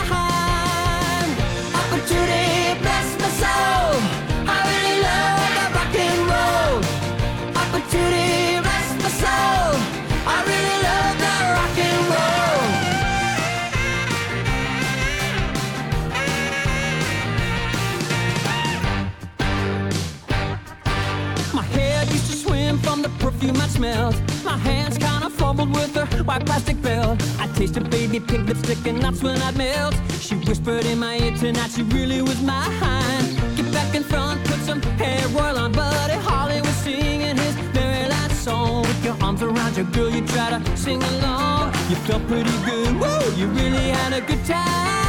[7.76, 8.25] Opportunity,
[22.96, 24.14] from the perfume I smelled.
[24.44, 27.22] My hands kinda fumbled with her white plastic belt.
[27.38, 29.94] I tasted baby pink lipstick and that's when I melt.
[30.20, 33.26] She whispered in my ear tonight she really was mine.
[33.56, 36.14] Get back in front, put some hair oil on, buddy.
[36.28, 38.82] Holly was singing his very last song.
[38.82, 41.74] With your arms around your girl, you try to sing along.
[41.90, 43.24] You felt pretty good, woo!
[43.37, 45.05] You really had a good time.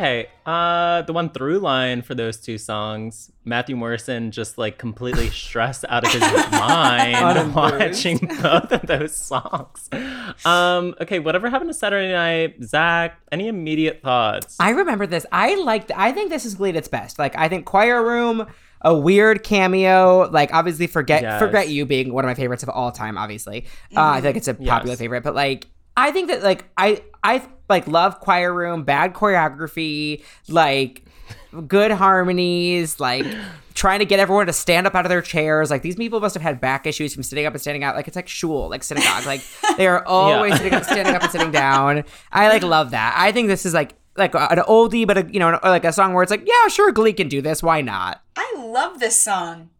[0.00, 5.28] Okay, uh, the one through line for those two songs, Matthew Morrison just like completely
[5.30, 9.90] stressed out of his mind watching both of those songs.
[10.46, 13.20] Um, okay, whatever happened to Saturday Night, Zach?
[13.30, 14.56] Any immediate thoughts?
[14.58, 15.26] I remember this.
[15.32, 15.92] I liked.
[15.94, 17.18] I think this is Glee at its best.
[17.18, 18.46] Like I think Choir Room,
[18.80, 20.30] a weird cameo.
[20.30, 21.38] Like obviously, forget Yes.
[21.38, 23.18] forget you being one of my favorites of all time.
[23.18, 24.98] Obviously, uh, I think it's a popular Yes.
[24.98, 25.24] favorite.
[25.24, 28.84] But like, I think that like I I like love Choir Room.
[28.84, 30.22] Bad choreography.
[30.48, 31.04] Like
[31.66, 33.00] good harmonies.
[33.00, 33.26] Like
[33.74, 35.70] trying to get everyone to stand up out of their chairs.
[35.70, 37.94] Like these people must have had back issues from sitting up and standing out.
[37.96, 39.26] Like it's like shul, like synagogue.
[39.26, 39.42] Like
[39.76, 40.56] they are always Yeah.
[40.58, 42.04] sitting up, standing up and sitting down.
[42.32, 43.14] I like love that.
[43.16, 46.12] I think this is like like an oldie, but a, you know, like a song
[46.12, 47.62] where it's like, yeah, sure, Glee can do this.
[47.62, 48.22] Why not?
[48.36, 49.70] I love this song.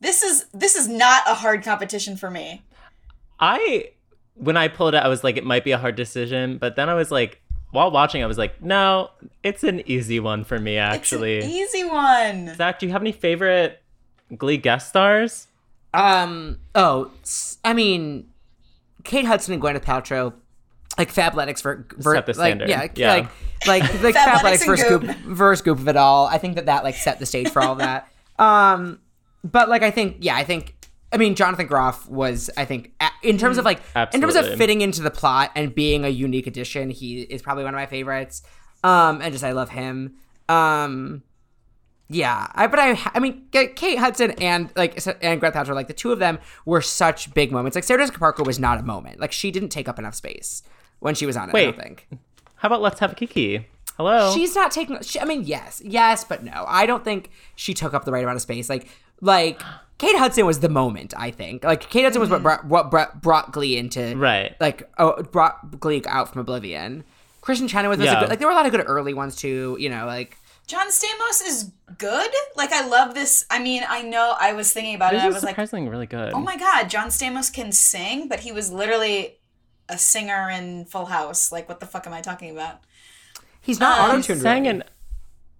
[0.00, 2.62] This is this is not a hard competition for me.
[3.38, 3.90] I
[4.38, 6.88] when I pulled it, I was like, it might be a hard decision, but then
[6.88, 9.10] I was like, while watching, I was like, no,
[9.42, 11.36] it's an easy one for me actually.
[11.38, 12.54] It's an easy one.
[12.56, 13.82] Zach, do you have any favorite
[14.36, 15.48] Glee guest stars?
[15.94, 16.58] Um.
[16.74, 17.10] Oh,
[17.64, 18.28] I mean,
[19.04, 20.34] Kate Hudson and Gwyneth Paltrow,
[20.98, 22.68] like Fabletics for, for Set the like, standard.
[22.68, 23.12] yeah, Yeah.
[23.14, 23.28] like
[23.66, 25.10] like like Fabletics Fabletics and Goop.
[25.16, 26.26] scoop first scoop of it all.
[26.26, 28.08] I think that that like set the stage for all of that.
[28.38, 29.00] Um,
[29.42, 30.76] but like I think yeah, I think
[31.12, 32.92] I mean Jonathan Groff was I think
[33.22, 33.80] in terms of like
[34.12, 37.64] in terms of fitting into the plot and being a unique addition, he is probably
[37.64, 38.42] one of my favorites.
[38.84, 40.16] Um, and just I love him.
[40.48, 41.22] Um.
[42.10, 45.92] Yeah, I but I I mean Kate Hudson and like and Gwyneth Paltrow like the
[45.92, 47.74] two of them were such big moments.
[47.74, 49.20] Like Sarah Jessica Parker was not a moment.
[49.20, 50.62] Like she didn't take up enough space
[51.00, 51.54] when she was on it.
[51.54, 52.08] I don't think
[52.56, 53.66] How about Let's Have a Kiki?
[53.98, 54.32] Hello.
[54.32, 55.02] she's not taking.
[55.02, 56.64] She, I mean, yes, yes, but no.
[56.66, 58.70] I don't think she took up the right amount of space.
[58.70, 58.86] Like
[59.20, 59.60] like
[59.98, 61.12] Kate Hudson was the moment.
[61.16, 64.54] I think like Kate Hudson was what brought, what brought, brought Glee into Right.
[64.60, 67.04] Like oh, brought Glee out from Oblivion.
[67.42, 68.20] Kristin Chenoweth was, was a Yeah.
[68.20, 69.76] good, like there were a lot of good early ones too.
[69.80, 70.36] You know like.
[70.66, 72.30] John Stamos is good.
[72.54, 73.46] Like I love this.
[73.50, 75.16] I mean, I know I was thinking about it.
[75.16, 76.32] This I is was like, surprisingly really good.
[76.34, 79.38] oh my god, John Stamos can sing, but he was literally
[79.88, 81.50] a singer in Full House.
[81.50, 82.80] Like, what the fuck am I talking about?
[83.62, 84.40] He's not Um, auto He's tuned.
[84.42, 84.84] sang in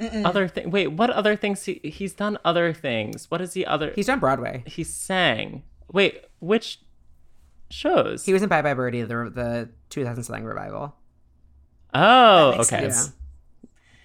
[0.01, 0.71] other thing.
[0.71, 1.65] Wait, what other things?
[1.65, 3.31] He he's done other things.
[3.31, 3.93] What is he other?
[3.95, 4.63] He's done Broadway.
[4.67, 5.63] he sang.
[5.93, 6.81] Wait, which
[7.71, 8.25] shows?
[8.25, 10.95] He was in Bye Bye Birdie, the the 2000 slang revival.
[11.95, 12.63] oh, okay.
[12.63, 13.13] sense.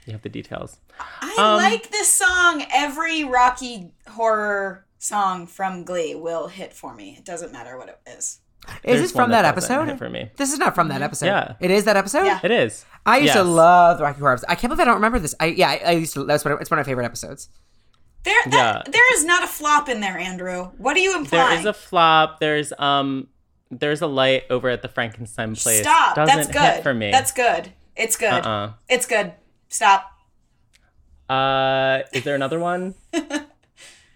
[0.05, 0.77] You have the details.
[1.21, 2.65] I Um, like this song.
[2.73, 7.15] Every Rocky horror song from Glee will hit for me.
[7.17, 8.39] It doesn't matter what it is.
[8.83, 9.97] Is this from that, doesn't episode?
[9.97, 10.29] for me.
[10.37, 11.25] This is not from that episode.
[11.27, 11.55] Yeah.
[11.59, 12.23] It is that episode?
[12.25, 12.39] Yeah.
[12.43, 12.85] It is.
[13.05, 14.47] I used to love the Rocky Horror episode.
[14.49, 15.35] I can't believe I don't remember this.
[15.39, 16.23] I yeah, I, I used to.
[16.23, 17.49] That's what it's one of my favorite episodes.
[18.23, 18.91] There, that, Yeah.
[18.91, 20.71] there is not a flop in there, Andrew.
[20.77, 21.49] What are you implying?
[21.49, 22.39] There is a flop.
[22.39, 23.27] There's um.
[23.69, 25.81] There's a light over at the Frankenstein place.
[25.81, 26.15] Stop.
[26.15, 26.61] Doesn't That's good.
[26.75, 27.09] hit for me.
[27.11, 27.73] That's good.
[27.95, 28.31] It's good.
[28.45, 28.73] Uh-uh.
[28.87, 29.33] It's good.
[29.67, 30.11] Stop.
[31.29, 32.93] Uh, is there another one?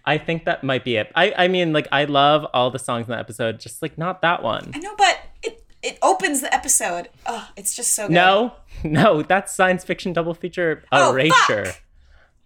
[0.08, 1.12] I think that might be it.
[1.14, 4.22] I I mean, like I love all the songs in the episode, just like not
[4.22, 4.70] that one.
[4.74, 7.08] I know, but it it opens the episode.
[7.26, 8.14] Oh, it's just so good.
[8.14, 8.52] No,
[8.84, 11.66] no, that's science fiction double feature Oh, erasure.
[11.66, 11.82] fuck.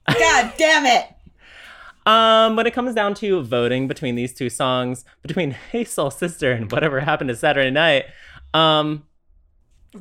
[0.19, 1.07] God damn it.
[2.05, 6.51] Um, when it comes down to voting between these two songs, between Hey Soul Sister
[6.51, 8.07] and Whatever Happened to Saturday Night,
[8.53, 9.05] um,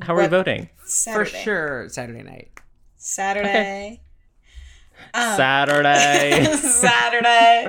[0.00, 0.68] how are we voting?
[0.84, 1.30] Saturday.
[1.30, 2.48] For sure, Saturday night.
[2.96, 4.00] Saturday.
[4.01, 4.01] Um,
[5.14, 6.44] Um, Saturday.
[6.56, 7.68] Saturday.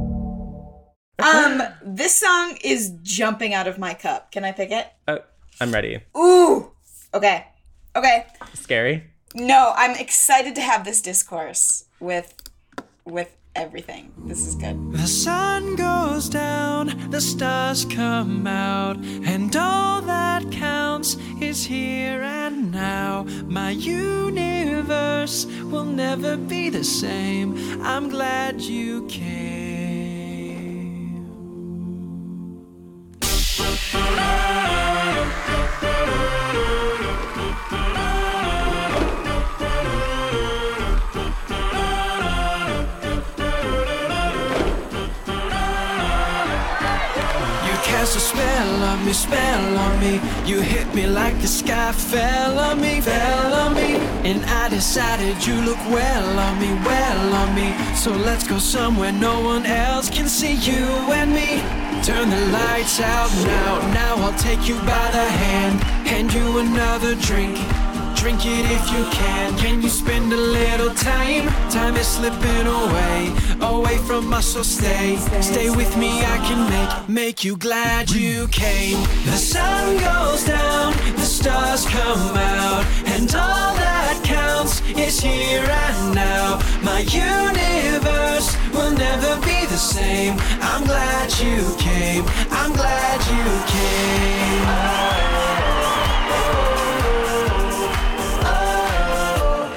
[1.21, 4.31] Um, this song is jumping out of my cup.
[4.31, 4.87] Can I pick it?
[5.07, 5.19] Oh,
[5.59, 5.99] I'm ready.
[6.17, 6.71] Ooh.
[7.13, 7.45] Okay.
[7.95, 8.25] Okay.
[8.53, 9.03] Scary.
[9.35, 12.33] No, I'm excited to have this discourse with
[13.05, 14.11] with everything.
[14.25, 14.93] This is good.
[14.93, 22.71] The sun goes down, the stars come out, and all that counts is here and
[22.71, 23.23] now.
[23.45, 27.81] My universe will never be the same.
[27.81, 30.00] I'm glad you came.
[48.01, 50.19] Cast a spell on me, spell on me.
[50.45, 53.95] You hit me like the sky fell on me, fell on me.
[54.29, 57.75] And I decided you look well on me, well on me.
[57.95, 60.85] So let's go somewhere no one else can see you
[61.19, 61.90] and me.
[62.03, 67.13] Turn the lights out now, now I'll take you by the hand, hand you another
[67.13, 67.59] drink.
[68.15, 69.57] Drink it if you can.
[69.57, 71.47] Can you spend a little time?
[71.71, 74.45] Time is slipping away, away from us.
[74.45, 76.21] So stay, stay with me.
[76.21, 79.01] I can make make you glad you came.
[79.25, 86.13] The sun goes down, the stars come out, and all that counts is here and
[86.13, 86.60] now.
[86.83, 90.35] My universe will never be the same.
[90.61, 92.25] I'm glad you came.
[92.49, 95.11] I'm glad you came.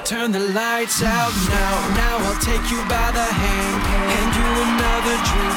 [0.04, 1.74] Turn the lights out now.
[1.96, 3.82] Now I'll take you by the hand.
[4.12, 4.63] Hand you
[5.04, 5.56] drink.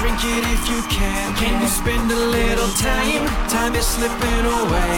[0.00, 1.34] Drink it if you can.
[1.36, 3.26] Can you spend a little time?
[3.48, 4.96] Time is slipping away.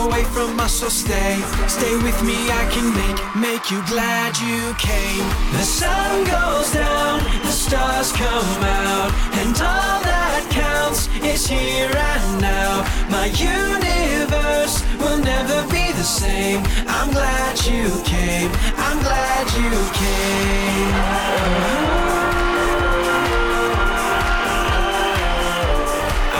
[0.00, 1.36] Away from us, so stay.
[1.68, 5.26] Stay with me, I can make make you glad you came.
[5.52, 12.40] The sun goes down, the stars come out, and all that counts is here and
[12.40, 12.84] now.
[13.10, 16.62] My universe will never be the same.
[16.88, 18.50] I'm glad you came.
[18.76, 21.38] I'm glad you came.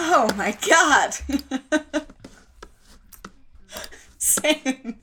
[0.00, 1.14] Oh my god.
[4.18, 4.96] Same.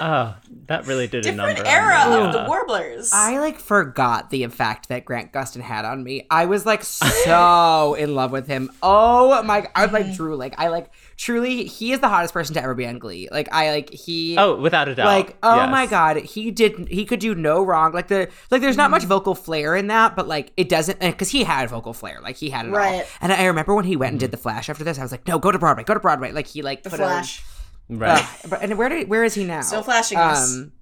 [0.00, 0.36] Oh,
[0.66, 1.54] that really did a number.
[1.54, 1.90] Different number.
[1.90, 2.26] era on me.
[2.26, 3.10] of the Warblers.
[3.12, 6.26] I like forgot the effect that Grant Gustin had on me.
[6.30, 8.70] I was like so in love with him.
[8.82, 9.68] Oh my!
[9.74, 10.14] I was like mm-hmm.
[10.14, 10.36] Drew.
[10.36, 11.64] Like I like truly.
[11.64, 13.28] He is the hottest person to ever be on Glee.
[13.30, 14.38] Like I like he.
[14.38, 15.04] Oh, without a doubt.
[15.06, 15.70] Like oh Yes.
[15.70, 17.92] my god, he did he could do no wrong.
[17.92, 19.08] Like the like there's not much Mm-hmm.
[19.10, 22.20] vocal flair in that, but like it doesn't because he had vocal flair.
[22.22, 22.76] Like he had it all.
[22.76, 23.04] Right.
[23.20, 25.28] And I remember when he went and did the Flash after this, I was like,
[25.28, 26.32] no, go to Broadway, go to Broadway.
[26.32, 27.44] Like he like the put on- Flash.
[27.90, 28.22] Right.
[28.22, 29.60] Ugh, but and where did where is he now?
[29.60, 30.54] Still flashing us.
[30.54, 30.72] Um,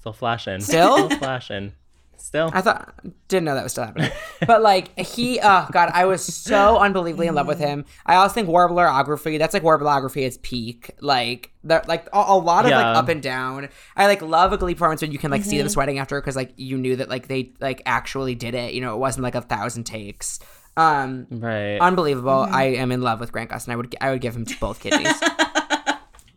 [0.00, 0.60] Still flashing.
[0.60, 1.08] Still?
[1.10, 1.72] flashing.
[2.16, 2.50] Still.
[2.54, 2.94] I thought
[3.28, 4.10] didn't know that was still happening.
[4.46, 7.84] But like he oh god, I was so unbelievably in love with him.
[8.06, 10.92] I also think Warblerography, that's like Warblerography at its peak.
[11.00, 12.78] Like there like a, a lot of Yeah.
[12.78, 13.68] like up and down.
[13.96, 15.58] I like love a glee performance when you can like see Mm-hmm.
[15.58, 18.72] them sweating after because like you knew that like they like actually did it.
[18.72, 20.38] You know, it wasn't like a thousand takes.
[20.76, 21.78] Um right.
[21.78, 22.30] unbelievable.
[22.44, 22.54] Mm-hmm.
[22.54, 23.72] I am in love with Grant Gustin.
[23.72, 25.12] I would I would give him both kidneys.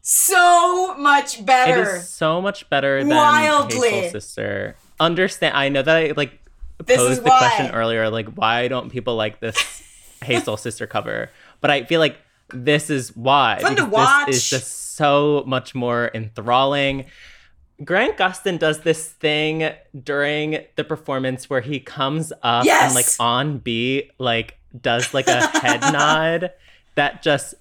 [0.08, 1.96] So much better.
[1.96, 3.90] is so much better than Wildly.
[3.90, 4.76] Hey Soul Sister.
[5.00, 5.56] Understand?
[5.58, 6.40] I know that I like
[6.86, 9.58] This posed the question earlier, like why don't people like this
[10.24, 11.30] Hey Soul Sister cover?
[11.62, 12.18] But I feel like
[12.54, 13.60] this is why.
[13.62, 14.28] Fun to watch.
[14.28, 17.06] This is just so much more enthralling.
[17.84, 19.70] Grant Gustin does this thing
[20.02, 22.86] during the performance where he comes up Yes.
[22.86, 26.52] and like on beat, like does like a head nod
[26.96, 27.56] that just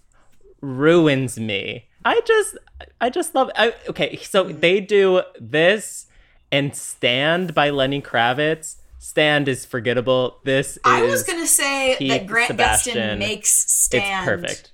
[0.60, 1.86] ruins me.
[2.04, 2.56] I just
[3.00, 6.06] I just love I, okay, so they do this
[6.54, 8.76] and Stand by Lenny Kravitz.
[8.98, 10.38] Stand is forgettable.
[10.44, 12.96] This is I was gonna say Pete that Grant Sebastian.
[12.96, 14.72] Gustin makes it's Stand perfect.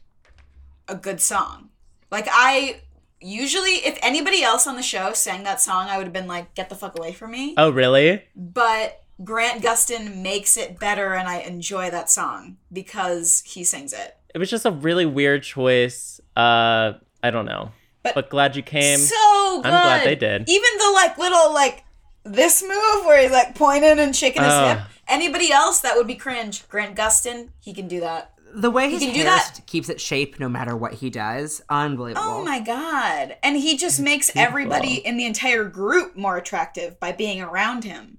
[0.89, 1.71] a good song.
[2.11, 2.83] Like I
[3.21, 6.55] usually, if anybody else on the show sang that song, I would have been like,
[6.55, 8.23] "Get the fuck away from me." Oh really?
[8.37, 14.17] But Grant Gustin makes it better, and I enjoy that song because he sings it.
[14.35, 16.21] It was just a really weird choice.
[16.37, 17.73] Uh I don't know.
[18.03, 18.99] But- But, glad you came.
[18.99, 19.67] So good.
[19.67, 20.49] I'm glad they did.
[20.49, 21.85] Even the like little like
[22.25, 24.79] this move where he's like pointing and shaking his Ugh.
[24.79, 24.87] hip.
[25.09, 26.67] Anybody else that would be cringe.
[26.69, 28.33] Grant Gustin, he can do that.
[28.55, 29.61] the way his can do hair that.
[29.67, 32.27] keeps its shape no matter what he does, unbelievable.
[32.27, 33.37] Oh my god.
[33.43, 38.19] And he just makes everybody in the entire group more attractive by being around him.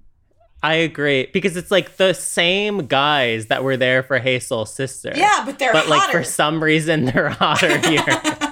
[0.62, 5.12] I agree because it's like the same guys that were there for Hazel's sister.
[5.14, 8.04] Yeah, but they're but like for some reason they're hotter here.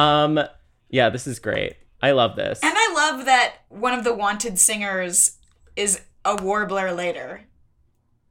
[0.00, 0.40] um,
[0.88, 1.76] yeah, this is great.
[2.02, 2.60] I love this.
[2.62, 5.38] And I love that one of the wanted singers
[5.76, 7.42] is a warbler later.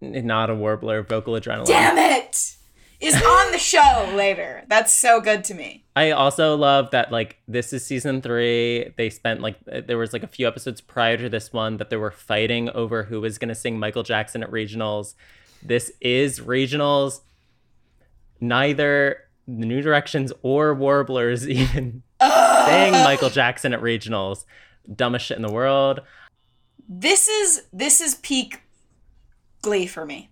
[0.02, 1.66] Not a warbler, vocal adrenaline.
[1.66, 2.56] Damn it!
[3.00, 4.64] Is on the show later.
[4.68, 5.86] That's so good to me.
[5.96, 8.94] I also love that like this is season three.
[8.98, 11.98] They spent like there was like a few episodes prior to this one that they
[11.98, 15.16] were fighting over who was gonna sing Michael Jackson at regionals.
[15.62, 17.20] This is regionals.
[18.42, 19.26] Neither
[19.58, 24.46] the New Directions or Warblers even sang Michael Jackson at regionals.
[24.94, 26.02] Dumbest shit in the world.
[26.88, 28.62] This is this is peak
[29.62, 30.30] glee for me.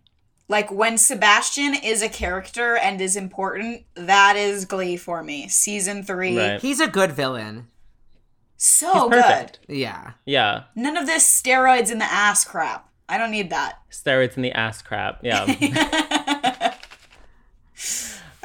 [0.50, 5.50] Like when Sebastian is a character and is important, that is glee for me.
[5.50, 6.38] Season 3.
[6.38, 6.62] Right.
[6.62, 7.68] He's a good villain.
[8.56, 9.60] So good.
[9.68, 10.14] Yeah.
[10.26, 10.64] Yeah.
[10.74, 12.90] None of this steroids in the ass crap.
[13.10, 13.80] I don't need that.
[13.92, 15.20] Steroids in the ass crap.
[15.22, 15.46] Yeah.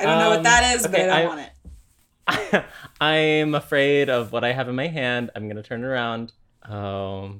[0.03, 2.65] I don't know what Um, that is, but I don't I- want it.
[3.01, 5.31] I'm afraid of what I have in my hand.
[5.35, 6.33] I'm gonna turn it around.
[6.69, 7.37] Oh,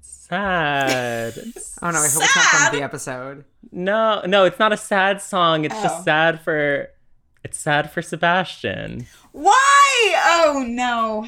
[0.00, 1.34] sad.
[1.80, 3.44] Oh no, I hope it's not from the episode.
[3.70, 5.64] no, no, it's not a sad song.
[5.64, 5.82] It's Oh.
[5.84, 6.88] just sad for.
[7.44, 9.06] It's sad for Sebastian.
[9.30, 10.14] Why?
[10.44, 11.26] Oh no.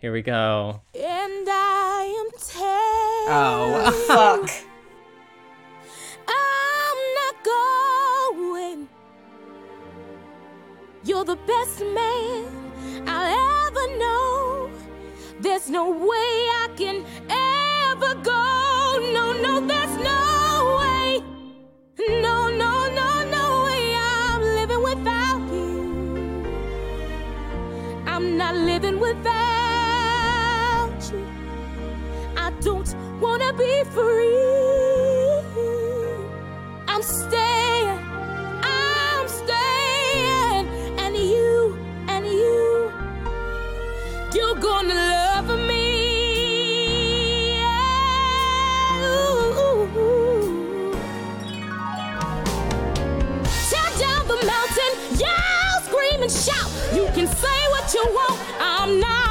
[0.00, 0.80] Here we go.
[0.94, 2.32] And I am
[3.28, 4.04] Oh.
[4.08, 4.50] Fuck.
[11.06, 12.46] You're the best man
[13.06, 14.68] I'll ever know.
[15.38, 16.30] There's no way
[16.64, 18.98] I can ever go.
[19.14, 21.22] No, no, there's no way.
[22.20, 23.94] No, no, no, no way.
[23.94, 26.44] I'm living without you.
[28.08, 29.30] I'm not living without
[31.12, 31.24] you.
[32.36, 34.56] I don't wanna be free.
[36.88, 37.45] I'm staying,
[44.66, 45.84] gonna love me.
[47.54, 47.66] Yeah.
[53.70, 54.92] Tear down the mountain,
[55.84, 56.70] scream, and shout.
[56.94, 59.25] You can say what you want, I'm not.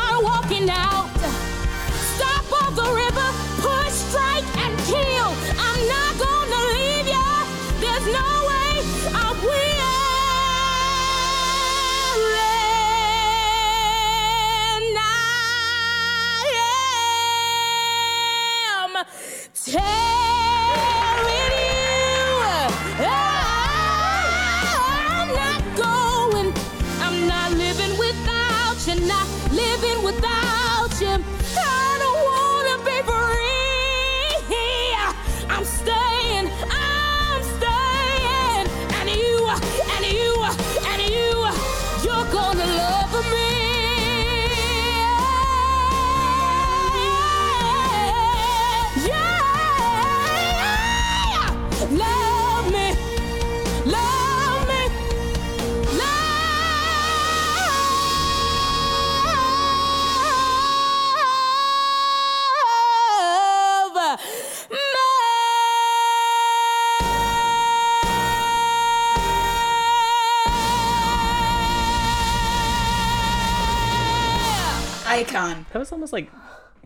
[76.05, 76.31] Was, like,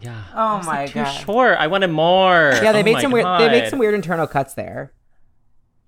[0.02, 0.24] yeah.
[0.34, 1.12] Oh my too God.
[1.12, 1.58] short.
[1.58, 2.52] I wanted more.
[2.64, 3.26] Yeah, they Oh made my some weird.
[3.40, 4.94] They make some weird internal cuts there.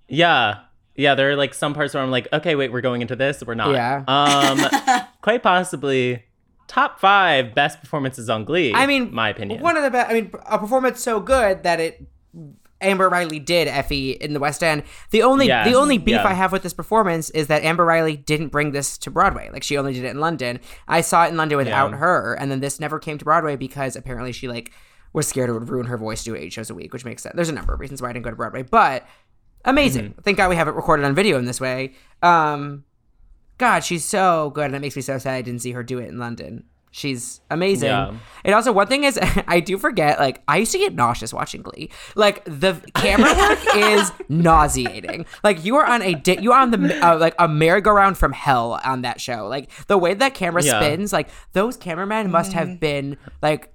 [0.07, 0.59] Yeah.
[0.95, 3.41] Yeah, there are like some parts where I'm like, okay, wait, we're going into this.
[3.41, 3.71] We're not.
[3.71, 4.03] Yeah.
[4.07, 6.23] Um, quite possibly
[6.67, 8.73] top five best performances on Glee.
[8.73, 9.61] I mean, my opinion.
[9.61, 10.09] One of the best.
[10.09, 12.05] I mean, a performance so good that it.
[12.81, 14.83] Amber Riley did Effie in the West End.
[15.11, 16.27] The only Yes, the only beef yeah.
[16.27, 19.49] I have with this performance is that Amber Riley didn't bring this to Broadway.
[19.51, 20.59] Like she only did it in London.
[20.87, 21.97] I saw it in London without Yeah.
[21.97, 24.71] her, and then this never came to Broadway because apparently she like
[25.13, 27.21] was scared it would ruin her voice to do eight shows a week, which makes
[27.23, 27.35] sense.
[27.35, 29.05] There's a number of reasons why I didn't go to Broadway, but
[29.65, 30.11] amazing.
[30.11, 30.21] Mm-hmm.
[30.21, 31.93] Thank God we have it recorded on video in this way.
[32.23, 32.85] Um,
[33.57, 35.99] God, she's so good, and it makes me so sad I didn't see her do
[35.99, 36.63] it in London.
[36.93, 37.87] She's amazing.
[37.87, 38.13] Yeah.
[38.43, 39.17] And also, one thing is,
[39.47, 40.19] I do forget.
[40.19, 41.89] Like, I used to get nauseous watching Glee.
[42.15, 45.25] Like, the camera work is nauseating.
[45.41, 48.33] Like, you are on a di- you are on the uh, like a merry-go-round from
[48.33, 49.47] hell on that show.
[49.47, 50.79] Like, the way that camera Yeah.
[50.81, 51.13] spins.
[51.13, 53.73] Like, those cameramen must have been like,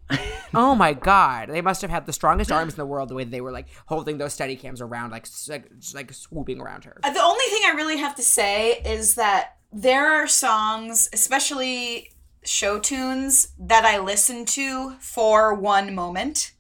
[0.55, 3.09] oh my god, they must have had the strongest arms in the world.
[3.09, 6.85] The way they were like holding those steady cams around, like like, like swooping around
[6.85, 7.01] her.
[7.03, 12.11] Uh, The only thing I really have to say is that there are songs, especially
[12.47, 16.53] show tunes, that I listen to for one moment.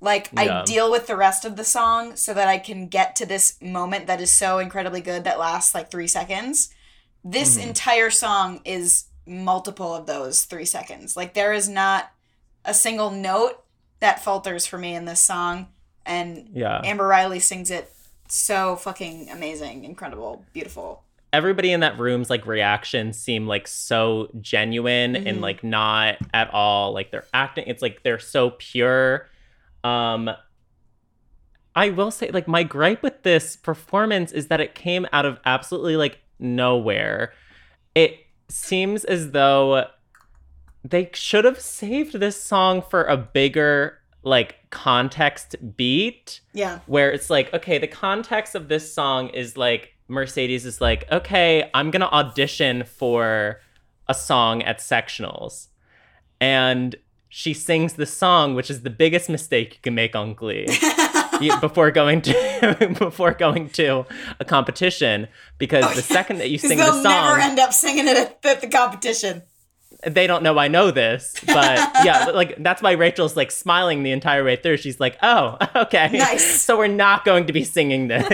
[0.00, 0.60] Like Yeah.
[0.60, 3.60] I deal with the rest of the song so that I can get to this
[3.60, 6.70] moment that is so incredibly good that lasts like three seconds.
[7.24, 7.68] This mm-hmm.
[7.68, 11.16] entire song is multiple of those three seconds.
[11.16, 12.10] Like there is not
[12.64, 13.64] a single note
[14.00, 15.68] that falters for me in this song.
[16.06, 16.80] And Yeah.
[16.84, 17.92] Amber Riley sings it
[18.28, 21.02] so fucking amazing, incredible, beautiful.
[21.32, 25.26] Everybody in that room's like reactions seem like so genuine Mm-hmm.
[25.26, 27.64] and like not at all like they're acting.
[27.66, 29.28] It's like they're so pure.
[29.84, 30.30] Um,
[31.76, 35.38] I will say, like, my gripe with this performance is that it came out of
[35.44, 37.32] absolutely like nowhere.
[37.94, 38.16] It
[38.48, 39.84] seems as though
[40.82, 46.80] they should have saved this song for a bigger like context beat Yeah.
[46.86, 51.70] where it's like, okay, the context of this song is like Mercedes is like, okay,
[51.74, 53.60] I'm gonna audition for
[54.08, 55.68] a song at sectionals.
[56.40, 56.96] And
[57.28, 60.66] she sings the song, which is the biggest mistake you can make on Glee.
[61.60, 64.04] before going to before going to
[64.40, 65.28] a competition
[65.58, 68.60] because oh, the second that you sing they'll never end up singing it at, at
[68.60, 69.42] the competition.
[70.06, 74.12] they don't know I know this, but yeah, like that's why Rachel's like smiling the
[74.12, 74.78] entire way through.
[74.78, 76.62] She's like, "Oh, okay, Nice.
[76.62, 78.26] So we're not going to be singing this."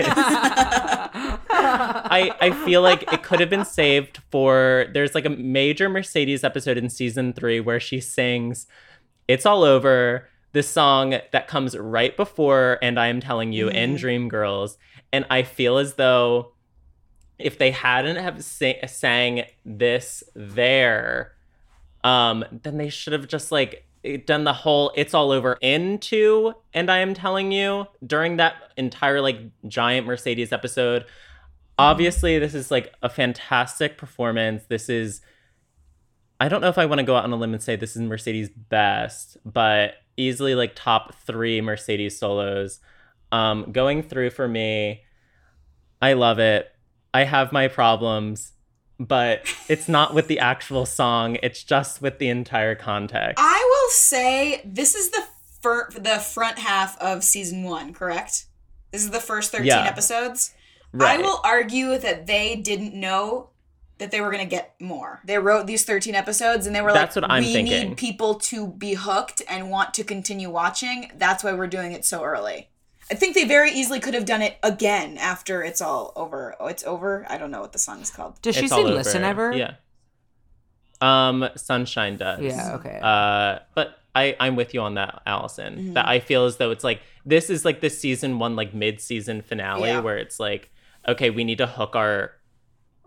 [1.75, 4.87] I I feel like it could have been saved for.
[4.93, 8.67] There's like a major Mercedes episode in season three where she sings
[9.27, 13.97] "It's All Over," this song that comes right before "And I Am Telling You" and
[13.97, 14.77] "Dreamgirls,"
[15.11, 16.53] and I feel as though
[17.37, 21.33] if they hadn't have sa- sang this there
[22.03, 23.85] um then they should have just like
[24.25, 29.19] done the whole it's all over into and i am telling you during that entire
[29.19, 31.05] like giant mercedes episode
[31.77, 35.21] obviously this is like a fantastic performance this is
[36.39, 37.95] i don't know if i want to go out on a limb and say this
[37.95, 42.79] is mercedes best but easily like top three mercedes solos
[43.31, 45.01] um going through for me
[46.01, 46.71] i love it
[47.13, 48.53] i have my problems
[48.97, 53.91] but it's not with the actual song it's just with the entire context I will
[53.91, 55.23] say this is the
[55.61, 58.45] fir- the front half of season one, correct?
[58.91, 59.83] This is the first 13 Yeah.
[59.83, 60.53] episodes.
[61.01, 63.49] I will argue that they didn't know
[63.97, 65.21] that they were going to get more.
[65.23, 67.89] They wrote these 13 episodes and they were That's like, what I'm we thinking.
[67.89, 71.11] need people to be hooked and want to continue watching.
[71.15, 72.69] That's why we're doing it so early.
[73.09, 76.55] I think they very easily could have done it again after it's all over.
[76.59, 77.25] Oh, it's over?
[77.29, 78.41] I don't know what the song is called.
[78.41, 79.55] Does she It's sing "Listen" ever?
[79.55, 79.75] Yeah.
[81.01, 82.41] Um, Sunshine does.
[82.41, 82.99] Yeah, okay.
[83.01, 85.75] Uh, but I I'm with you on that, Allison.
[85.75, 85.93] Mm-hmm.
[85.93, 89.01] That I feel as though it's like this is like the season one like mid
[89.01, 89.99] season finale Yeah.
[89.99, 90.71] where it's like
[91.07, 92.31] okay we need to hook our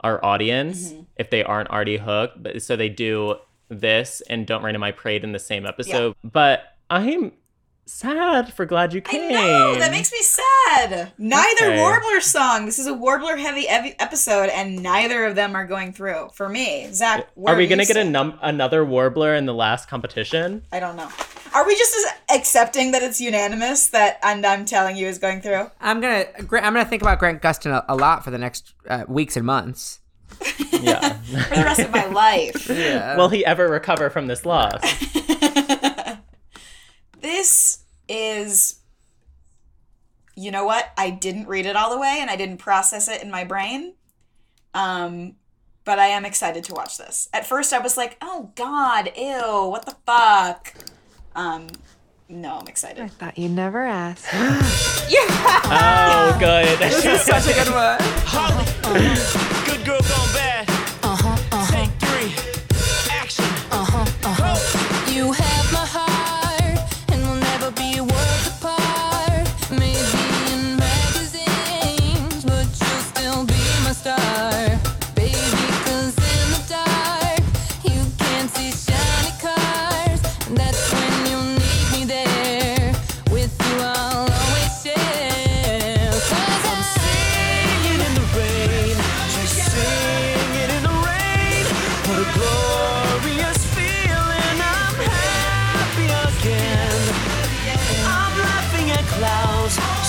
[0.01, 1.03] our audience Mm-hmm.
[1.17, 3.37] if they aren't already hooked, but so they do
[3.69, 6.15] this and don't rain on my parade in the same episode.
[6.23, 7.33] But I'm
[7.85, 9.33] sad for glad you Came.
[9.33, 11.13] I know that makes me sad.
[11.19, 11.81] Neither Okay.
[11.81, 12.67] Warbler song.
[12.67, 16.49] This is a Warbler heavy ev- episode, and neither of them are going through for
[16.49, 16.89] me.
[16.93, 20.63] Zach, Are we gonna get a num- another warbler in the last competition?
[20.71, 21.09] I don't know.
[21.55, 21.97] Are we just
[22.33, 25.71] accepting that it's unanimous that and I'm telling you is going through?
[25.81, 29.05] I'm gonna I'm gonna think about Grant Gustin a, a lot for the next uh,
[29.09, 30.01] weeks and months.
[30.71, 31.15] Yeah.
[31.15, 32.69] For the rest of my life.
[32.71, 33.17] Yeah.
[33.17, 34.81] Will he ever recover from this loss?
[37.21, 38.77] This is
[40.37, 40.93] you know what?
[40.97, 43.95] I didn't read it all the way and I didn't process it in my brain.
[44.73, 45.35] Um
[45.85, 47.31] but I am excited to watch this.
[47.33, 50.75] At first, I was like, "Oh God, ew, what the fuck."
[51.35, 51.69] Um,
[52.29, 53.03] no, I'm excited.
[53.03, 54.27] I thought you'd never ask.
[55.09, 55.25] Yeah!
[55.71, 56.79] Oh, good.
[56.79, 57.99] this is Such a good one.
[59.65, 60.78] Good girl gone bad.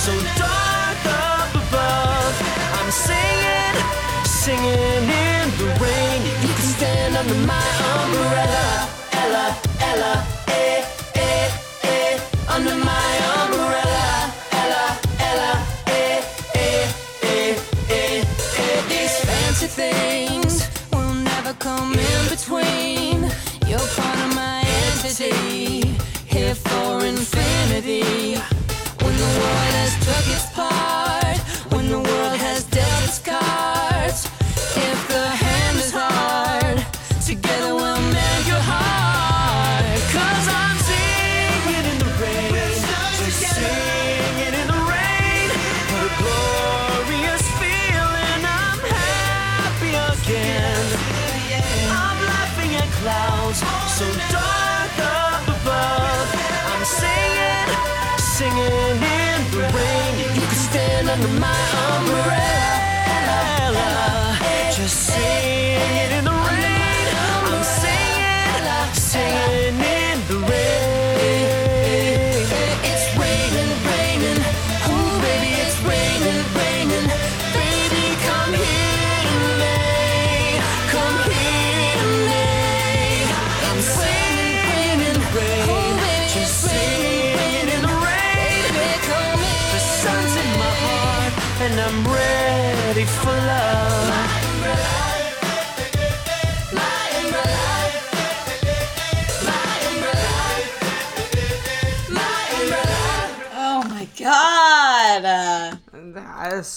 [0.05, 2.35] So dark up above.
[2.79, 3.75] I'm singing,
[4.23, 6.21] singing in the rain.
[6.41, 8.98] You can stand under my umbrella.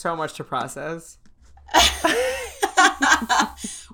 [0.03, 1.17] So much to process.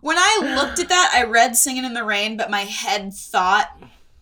[0.01, 3.71] when I looked at that, I read "Singing in the Rain," but my head thought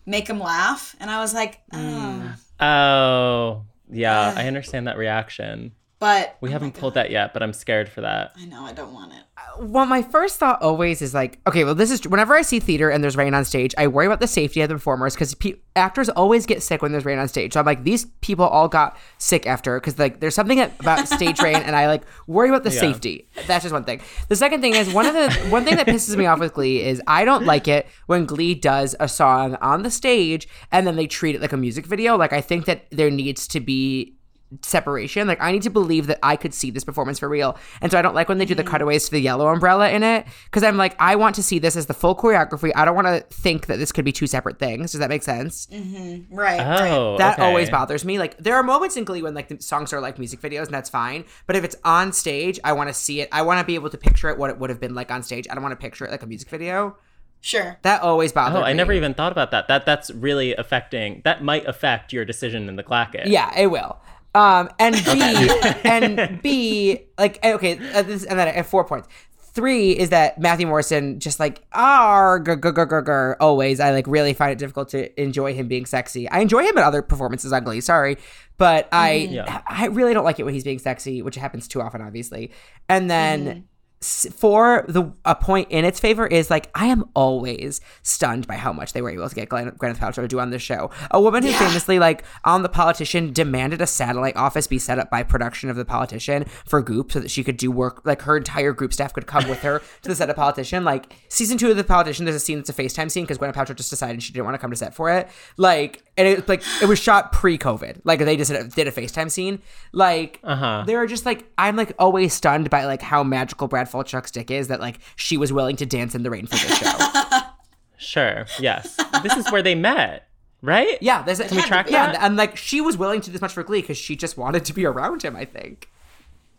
[0.05, 2.33] make him Laugh," and I was like, mm.
[2.33, 2.37] oh.
[2.59, 4.33] Oh, yeah.
[4.35, 5.71] I understand that reaction.
[5.99, 8.33] But We oh haven't pulled that yet, but I'm scared for that.
[8.37, 9.23] I know I don't want it.
[9.35, 12.59] Uh, well, my first thought always is like, okay, well, this is whenever I see
[12.59, 15.33] theater and there's rain on stage, I worry about the safety of the performers because
[15.33, 17.53] pe- actors always get sick when there's rain on stage.
[17.53, 21.41] So I'm like, these people all got sick after because like there's something about stage
[21.41, 22.79] rain, and I like worry about the Yeah.
[22.79, 23.27] safety.
[23.47, 24.01] That's just one thing.
[24.27, 26.83] The second thing is one of the one thing that pisses me off with Glee
[26.83, 30.95] is I don't like it when Glee does a song on the stage and then
[30.95, 32.17] they treat it like a music video.
[32.17, 34.13] Like I think that there needs to be
[34.61, 35.27] separation.
[35.27, 37.57] Like I need to believe that I could see this performance for real.
[37.81, 38.71] And so I don't like when they do the mm-hmm.
[38.71, 41.75] cutaways to the yellow umbrella in it because I'm like I want to see this
[41.75, 42.71] as the full choreography.
[42.75, 44.91] I don't want to think that this could be two separate things.
[44.91, 45.67] Does that make sense?
[45.67, 46.33] Mm-hmm.
[46.35, 46.59] Right.
[46.59, 46.91] right.
[46.91, 47.47] Oh, That okay.
[47.47, 48.19] always bothers me.
[48.19, 50.73] Like there are moments in Glee when like the songs are like music videos and
[50.73, 51.25] that's fine.
[51.45, 53.29] But if it's on stage, I want to see it.
[53.31, 55.23] I want to be able to picture it what it would have been like on
[55.23, 55.47] stage.
[55.49, 56.97] I don't want to picture it like a music video.
[57.41, 57.77] Sure.
[57.83, 58.67] That always bothers Oh, me.
[58.67, 59.67] I never even thought about that.
[59.67, 61.21] That that's really affecting.
[61.23, 63.27] That might affect your decision in the Glacket.
[63.27, 63.99] Yeah, it will.
[64.35, 65.49] Um, and B,
[65.83, 69.07] and B, like eh, okay, uh, this, and then at four points.
[69.53, 73.79] Three is that Matthew Morrison just like ah grr, grr, grr, grr, grr, always.
[73.79, 76.29] I like really find it difficult to enjoy him being sexy.
[76.29, 78.17] I enjoy him in other performances on Glee, sorry,
[78.59, 79.61] but I Yeah.
[79.67, 82.51] I really don't like it when he's being sexy, which happens too often, obviously.
[82.87, 83.57] And then s-
[84.01, 88.71] for the a point in its favor is like I am always stunned by how
[88.71, 90.91] much they were able to get Glenn, Gwyneth Paltrow to do on this show.
[91.09, 95.09] A woman who famously like on the politician demanded a satellite office be set up
[95.09, 98.37] by production of the politician for Goop so that she could do work like her
[98.37, 100.83] entire group staff could come with her to the set of politician.
[100.83, 103.55] Like season two of the politician, there's a scene that's a FaceTime scene because Gwyneth
[103.55, 105.27] Paltrow just decided she didn't want to come to set for it.
[105.57, 108.01] Like and it like it was shot pre-COVID.
[108.03, 109.59] Like they just did a, did a FaceTime scene.
[109.91, 110.83] Like Uh-huh.
[110.85, 114.51] there are just like I'm like always stunned by like how magical Brad Falchuk's dick
[114.51, 117.39] is that like she was willing to dance in the rain for this show.
[117.97, 118.45] Sure.
[118.59, 118.95] Yes.
[119.23, 120.29] this is where they met,
[120.61, 120.99] right?
[121.01, 122.21] yeah, there's a, Can we track yeah, that?
[122.21, 124.65] and like she was willing to do this much for Glee because she just wanted
[124.65, 125.35] to be around him.
[125.35, 125.89] I think.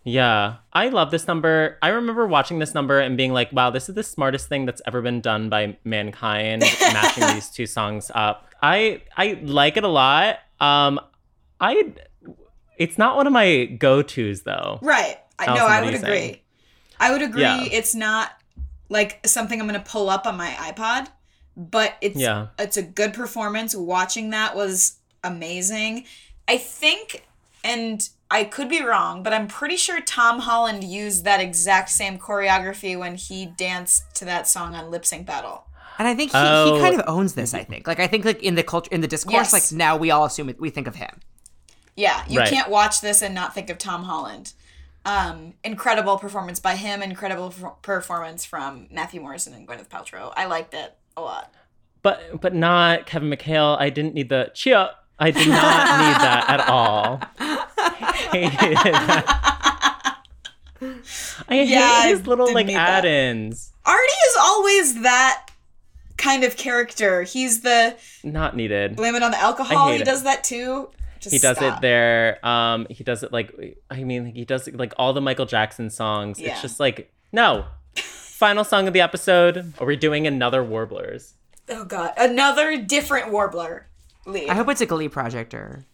[0.04, 1.78] Yeah, I love this number.
[1.82, 4.80] I remember watching this number and being like, wow, this is the smartest thing that's
[4.86, 8.48] ever been done by mankind, matching these two songs up.
[8.62, 10.38] I I like it a lot.
[10.60, 10.98] Um
[11.60, 11.92] I
[12.78, 14.78] it's not one of my go-tos though.
[14.82, 15.18] Right.
[15.38, 16.42] I Allison, no, I would do you agree.
[16.98, 17.10] Think?
[17.10, 17.42] I would agree.
[17.42, 17.62] Yeah.
[17.70, 18.32] It's not
[18.88, 21.08] like something I'm gonna pull up on my iPod,
[21.56, 22.48] but it's Yeah.
[22.58, 23.74] it's a good performance.
[23.74, 26.04] Watching that was amazing.
[26.46, 27.26] I think,
[27.64, 32.18] and I could be wrong, but I'm pretty sure Tom Holland used that exact same
[32.18, 35.64] choreography when he danced to that song on Lip Sync Battle.
[35.98, 36.76] And I think he, Oh.
[36.76, 37.52] he kind of owns this.
[37.54, 39.52] I think, like, I think, like in the culture, in the discourse, Yes.
[39.52, 41.20] like now we all assume it, we think of him.
[41.96, 42.48] Yeah, you Right.
[42.48, 44.52] can't watch this and not think of Tom Holland.
[45.04, 47.02] Um, incredible performance by him.
[47.02, 50.32] Incredible per- performance from Matthew Morrison and Gwyneth Paltrow.
[50.36, 51.54] I liked it a lot.
[52.02, 53.78] But but not Kevin McHale.
[53.80, 54.90] I didn't need the cheer.
[55.18, 57.20] I did not need that at all.
[58.30, 60.18] Hated that.
[60.80, 63.72] I hate Yeah, I his little like add-ins.
[63.84, 65.48] Artie is always that
[66.18, 67.22] kind of character.
[67.22, 68.94] He's the Not needed.
[68.96, 69.90] blame it on the alcohol.
[69.92, 70.04] He it.
[70.04, 70.90] does that too.
[71.20, 71.78] Just he does stop.
[71.78, 72.44] it there.
[72.46, 75.90] Um, he does it like I mean, he does it like all the Michael Jackson
[75.90, 76.40] songs.
[76.40, 76.52] Yeah.
[76.52, 77.66] It's just like no.
[77.94, 79.72] Final song of the episode.
[79.80, 81.32] Are we doing another Warblers?
[81.68, 83.88] Oh god, another different warbler.
[84.26, 84.48] Lead.
[84.48, 85.84] I hope it's a Glee projector.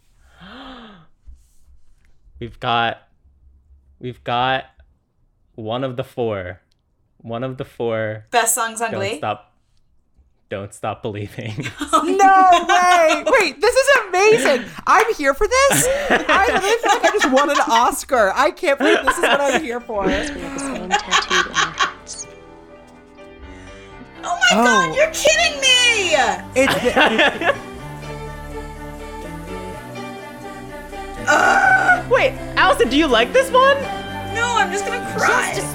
[2.41, 2.99] We've got
[3.99, 4.67] we've got
[5.55, 6.61] one of the four.
[7.19, 8.27] One of the four.
[8.31, 9.17] Best songs on Don't Glee.
[9.19, 9.54] stop.
[10.51, 11.55] Don't stop believing.
[11.93, 13.25] no way!
[13.27, 14.65] Wait, this is amazing.
[14.87, 15.87] I'm here for this.
[16.11, 18.33] I literally feel like I just won an Oscar.
[18.35, 20.05] I can't believe this is what I'm here for.
[24.27, 24.65] Oh my Oh.
[24.65, 26.15] god, you're kidding me!
[26.57, 26.73] It's
[32.11, 33.77] Wait, Allison, do you like this one?
[34.35, 35.53] No, I'm just gonna cry.
[35.55, 35.75] Just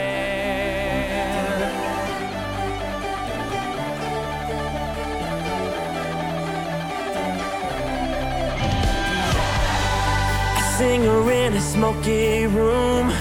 [11.51, 13.11] In a smoky room.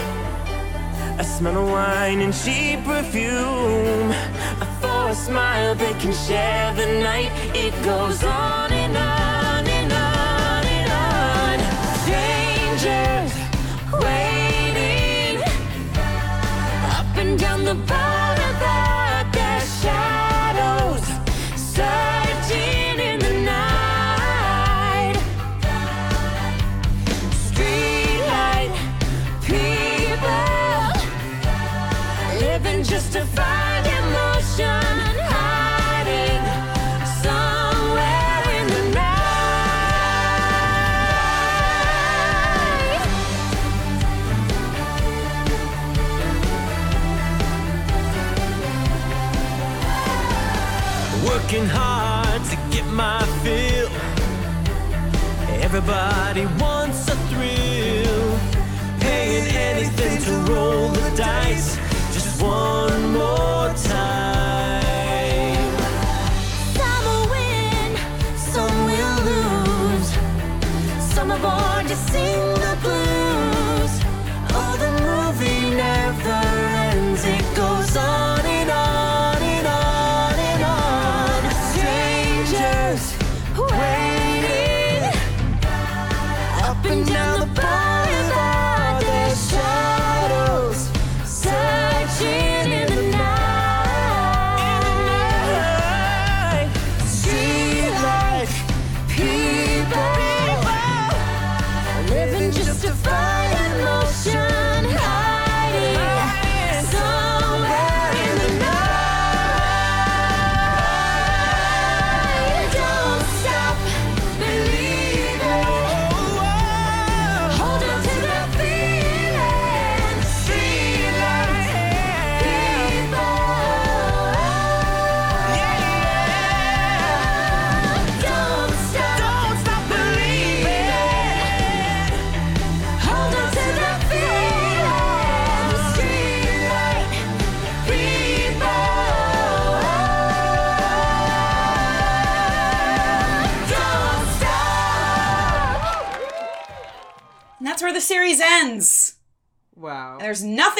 [1.18, 4.12] I smell of wine and cheap perfume.
[4.80, 7.30] For a smile, they can share the night.
[7.54, 11.56] It goes on and on and on and on.
[12.02, 13.32] Strangers
[14.04, 15.42] waiting
[16.98, 18.09] Up and down the boulevard,
[55.92, 58.38] Everybody wants a thrill.
[59.00, 61.76] Paying anything to roll the dice.
[62.14, 64.84] Just one more time.
[66.76, 67.96] Some will win,
[68.36, 70.10] some will lose.
[71.12, 73.92] Some are born to sing the blues.
[74.54, 76.40] Oh, the movie never
[76.86, 77.24] ends.
[77.24, 78.19] It goes on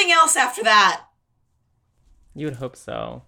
[0.01, 1.03] nothing else after that.
[2.35, 3.23] You would hope so.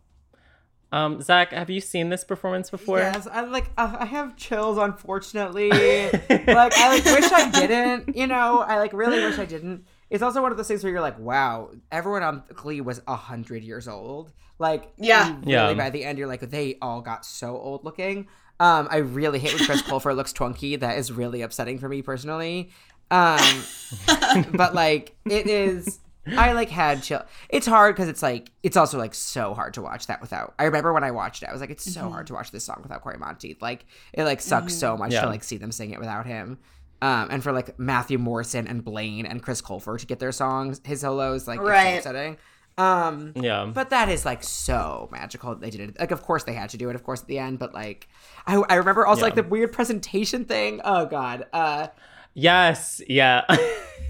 [0.92, 3.00] Um, Zach, have you seen this performance before?
[3.00, 3.66] Yes, I like.
[3.78, 5.70] Uh, I have chills, unfortunately.
[5.72, 8.16] like, I like wish I didn't.
[8.16, 9.86] You know, I like really wish I didn't.
[10.12, 13.16] It's also one of those things where you're like, wow, everyone on Glee was a
[13.16, 14.32] hundred years old.
[14.60, 15.36] Like, Yeah.
[15.40, 15.74] really Yeah.
[15.74, 18.28] by the end, you're like, they all got so old looking.
[18.60, 20.80] Um, I really hate when Chris Colfer looks twunky.
[20.80, 22.70] That is really upsetting for me personally.
[23.10, 23.64] Um,
[24.54, 26.00] but like, it is.
[26.26, 27.24] I like had chill.
[27.50, 30.54] It's hard because it's like it's also like so hard to watch that without.
[30.58, 32.64] I remember when I watched it, I was like, it's so hard to watch this
[32.64, 33.62] song without Cory Monteith.
[33.62, 35.22] Like it like sucks so much Yeah.
[35.22, 36.60] to like see them sing it without him.
[37.02, 40.80] Um, and for like Matthew Morrison and Blaine and Chris Colfer to get their songs,
[40.86, 41.96] his solos, like Right.
[41.96, 42.38] it's so upsetting.
[42.78, 43.70] Um, Yeah.
[43.72, 45.54] but that is like so magical.
[45.56, 46.00] They did it.
[46.00, 47.60] Like, of course they had to do it, of course, at the end.
[47.60, 48.08] But like,
[48.48, 50.80] I, I remember also like the weird presentation thing.
[50.86, 51.46] Oh god.
[51.52, 51.88] Uh,
[52.34, 53.02] yes.
[53.08, 53.44] Yeah.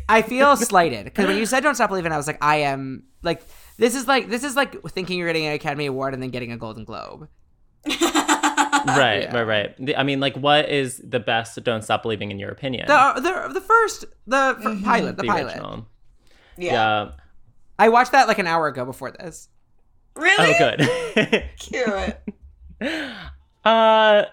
[0.10, 3.04] I feel slighted because when you said "Don't Stop Believing," I was like, I am
[3.22, 3.42] like,
[3.78, 6.52] this is like this is like thinking you're getting an Academy Award and then getting
[6.52, 7.28] a Golden Globe.
[7.88, 9.28] right.
[9.34, 9.44] Right.
[9.44, 9.76] Right.
[9.86, 12.88] The- I mean, like, what is the best "Don't Stop Believing" in your opinion?
[12.88, 15.46] The the the first the f- pilot the, The pilot.
[15.54, 15.88] original.
[16.58, 16.72] Yeah.
[16.74, 17.12] Yeah.
[17.80, 19.50] I watched that like an hour ago before this.
[20.16, 20.54] Really?
[20.60, 20.76] Oh,
[21.16, 21.50] good.
[21.58, 23.14] Cute.
[23.66, 24.26] Uh,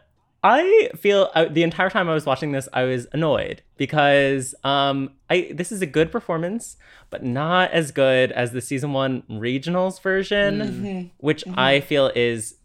[0.43, 5.11] I feel uh, the entire time I was watching this, I was annoyed because um,
[5.28, 6.76] I this is a good performance,
[7.11, 12.57] but not as good as the season one regionals version, which I feel is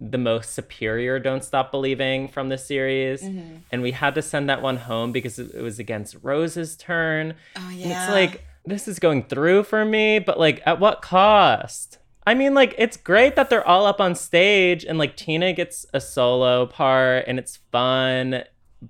[0.00, 1.18] the most superior.
[1.20, 5.38] Don't stop believing from the series, and we had to send that one home because
[5.38, 7.34] it was against Rose's turn.
[7.56, 8.04] Oh And yeah.
[8.04, 11.98] It's like this is going through for me, but like at what cost?
[12.30, 15.84] I mean, like it's great that they're all up on stage and like Tina gets
[15.92, 18.44] a solo part and it's fun,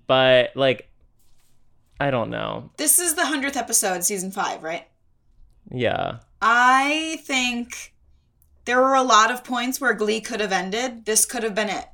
[0.07, 0.91] but like
[1.99, 2.71] I don't know.
[2.77, 4.87] this is the hundredth episode, season five, right?
[5.71, 6.19] Yeah.
[6.43, 7.95] I think
[8.67, 11.07] there were a lot of points where Glee could have ended.
[11.07, 11.87] This could have been it.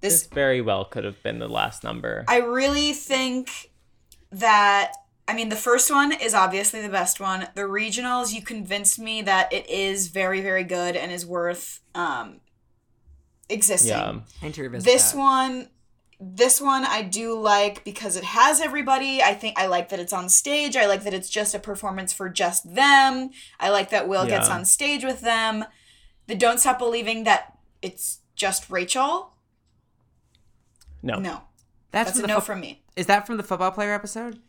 [0.00, 2.24] This This very well could have been the last number.
[2.26, 3.70] I really think
[4.32, 4.94] that
[5.28, 7.48] I mean the first one is obviously the best one.
[7.54, 12.40] The regionals, you convinced me that it is very, very good and is worth um
[13.48, 13.90] existing.
[13.90, 14.20] yeah.
[14.42, 15.18] I need to revisit This that.
[15.18, 15.68] one
[16.20, 19.22] this one I do like because it has everybody.
[19.22, 20.76] I think I like that it's on stage.
[20.76, 23.30] I like that it's just a performance for just them.
[23.60, 25.64] I like that Will gets on stage with them.
[26.26, 29.30] The Don't Stop Believing that it's just Rachel.
[31.02, 31.20] No.
[31.20, 31.42] No.
[31.92, 32.82] That's, That's a no fo- from me.
[32.96, 34.40] Is that from the football player episode?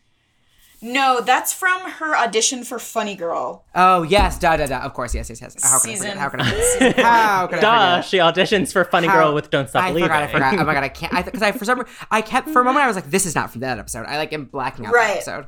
[0.82, 3.66] No, that's from her audition for Funny Girl.
[3.76, 4.80] Oh yes, da da da.
[4.80, 5.62] Of course, yes, yes, yes.
[5.62, 6.20] How can Season- I forget?
[6.20, 6.52] How can I
[6.94, 7.06] forget?
[7.06, 8.06] How can I Duh, forget?
[8.10, 10.08] she auditions for Funny How- Girl with Don't Stop I Believing.
[10.10, 10.24] forgot.
[10.24, 10.54] I forgot.
[10.60, 11.14] Oh my god, I can't.
[11.14, 13.26] I because I for some re- I kept for a moment I was like, this
[13.26, 14.06] is not from that episode.
[14.08, 15.08] I like am blacking out Right.
[15.08, 15.48] that episode.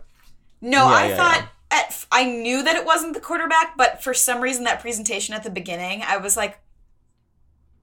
[0.59, 4.03] No, Yeah, I yeah, thought at f- I knew that it wasn't the quarterback, but
[4.03, 6.59] for some reason that presentation at the beginning, I was like,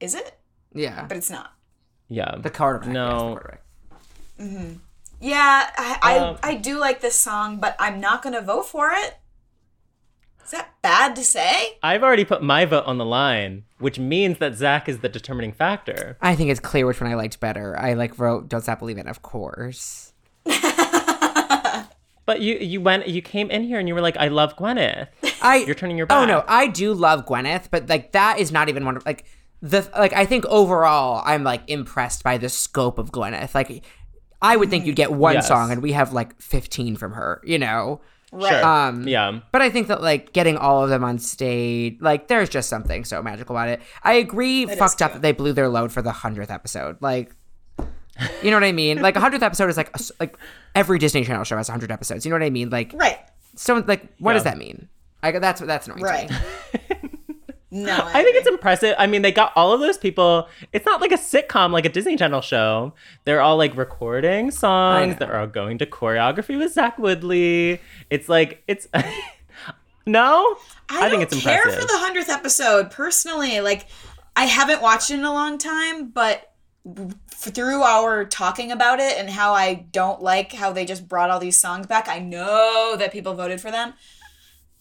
[0.01, 0.39] is it?
[0.75, 1.55] Yeah, But it's not.
[2.09, 2.37] yeah.
[2.39, 2.91] the quarterback.
[2.91, 3.07] No.
[3.09, 3.63] yes, the quarterback.
[4.39, 4.73] Mm-hmm.
[5.21, 8.91] Yeah, I I, Um, I do like this song, but I'm not gonna vote for
[8.93, 9.19] it.
[10.45, 11.79] Is that bad to say?
[11.83, 15.53] I've already put my vote on the line, which means that Zach is the determining
[15.53, 16.16] factor.
[16.23, 17.79] I think it's clear which one I liked better.
[17.79, 20.12] I like wrote "Don't Stop Believing," of course.
[22.29, 25.09] But you you went you came in here and you were like, I love Gwyneth.
[25.41, 26.19] I You're turning your back.
[26.19, 29.25] Oh no, I do love Gwyneth, but like that is not even one of like
[29.62, 33.55] the like I think overall I'm like impressed by the scope of Gwyneth.
[33.55, 33.83] Like
[34.41, 35.49] I would think you'd get one Yes.
[35.49, 38.01] song and we have like 15 from her, you know.
[38.30, 38.62] Right.
[38.62, 39.41] Um Yeah.
[39.53, 43.05] But I think that like getting all of them on stage, like there's just something
[43.05, 43.80] so magical about it.
[44.03, 46.99] I agree, is fucked up that they blew their load for the hundredth episode.
[47.01, 47.34] Like,
[48.43, 49.01] you know what I mean?
[49.01, 50.36] Like a hundredth episode is like a s- like
[50.74, 52.26] every Disney Channel show has a hundred episodes.
[52.26, 52.68] You know what I mean?
[52.70, 53.18] Like, right.
[53.57, 54.89] so like what does that mean?
[55.22, 56.03] I that's that's annoying.
[56.03, 56.30] Right.
[57.71, 58.95] No, I think it's impressive.
[58.99, 60.49] I mean, they got all of those people.
[60.73, 62.95] It's not like a sitcom, like a Disney Channel show.
[63.25, 65.16] They're all like recording songs.
[65.19, 67.79] They're all going to choreography with Zach Woodlee.
[68.09, 68.89] It's like it's
[70.07, 70.57] no.
[70.89, 71.83] I, think don't it's care impressive.
[71.83, 73.61] for the hundredth episode personally.
[73.61, 73.87] Like,
[74.35, 76.51] I haven't watched it in a long time, but
[77.29, 81.39] through our talking about it and how I don't like how they just brought all
[81.39, 83.93] these songs back, I know that people voted for them.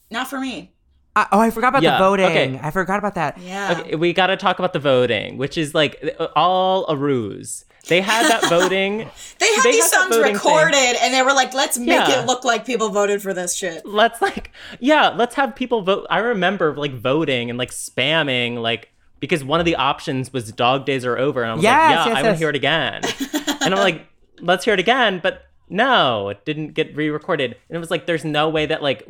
[0.10, 0.72] Not for me.
[1.18, 2.26] I, oh, I forgot about Yeah, the voting.
[2.26, 2.60] okay.
[2.62, 3.38] I forgot about that.
[3.40, 3.78] Yeah.
[3.80, 7.66] Okay, we got to talk about the voting, which is like uh, all a ruse.
[7.88, 8.98] They had that voting.
[9.40, 10.96] They had They these had songs recorded, thing.
[11.02, 12.22] and they were like, "Let's make Yeah.
[12.22, 16.06] it look like people voted for this shit." let's like yeah let's have people vote
[16.10, 18.92] i remember like voting and like spamming like
[19.22, 21.90] because one of the options was dog days are over and i was Yes, like
[21.90, 23.02] yeah yes, i want to hear it again
[23.62, 24.06] and i'm like
[24.42, 27.52] let's hear it again but no, it didn't get re-recorded.
[27.68, 29.06] And it was like, there's no way that like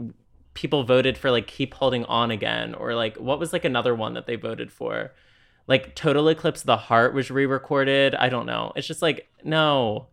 [0.58, 4.16] people voted for like keep holding on again, or like what was like another one
[4.16, 5.14] that they voted for,
[5.68, 8.16] like Total Eclipse of the Heart was re-recorded.
[8.16, 8.74] I don't know.
[8.76, 10.08] It's just like no,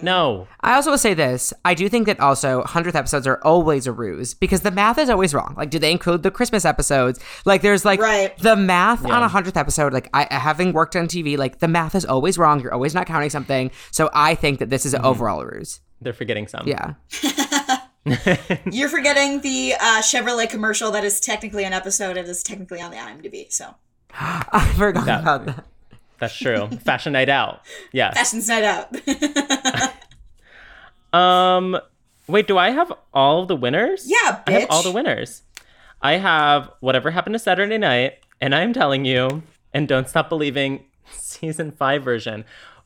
[0.00, 0.46] no.
[0.60, 1.52] I also will say this.
[1.64, 5.10] I do think that also 100th episodes are always a ruse because the math is
[5.10, 5.54] always wrong.
[5.56, 7.18] Like, do they include the Christmas episodes?
[7.44, 8.38] Like, there's like Right.
[8.38, 9.16] the math Yeah.
[9.16, 9.92] on a 100th episode.
[9.92, 12.60] Like, I having worked on TV, like, the math is always wrong.
[12.60, 13.72] You're always not counting something.
[13.90, 15.08] So I think that this is an mm-hmm.
[15.08, 15.80] overall a ruse.
[16.00, 16.68] They're forgetting some.
[16.68, 16.94] Yeah.
[18.70, 22.16] You're forgetting the uh, Chevrolet commercial that is technically an episode.
[22.16, 23.52] It is technically on the IMDb.
[23.52, 23.74] So
[24.12, 25.64] I forgot That- about that.
[26.18, 26.68] That's true.
[26.84, 27.62] Fashion night out.
[27.92, 28.14] Yes.
[28.16, 29.92] Fashion's Night Out.
[31.12, 31.76] Um,
[32.26, 34.04] wait, do I have all of the winners?
[34.06, 35.42] Yeah, I have all the winners.
[36.00, 39.42] I have whatever happened to Saturday night, and I'm telling you,
[39.74, 42.44] and don't stop believing, season five version.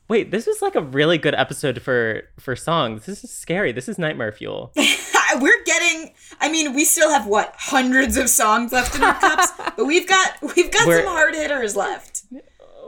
[0.09, 3.05] Wait, this is like a really good episode for for songs.
[3.05, 3.71] This is scary.
[3.71, 4.71] This is nightmare fuel.
[5.41, 6.13] We're getting.
[6.39, 10.07] I mean, we still have what hundreds of songs left in our cups, but we've
[10.07, 12.23] got we've got We're- some hard hitters left.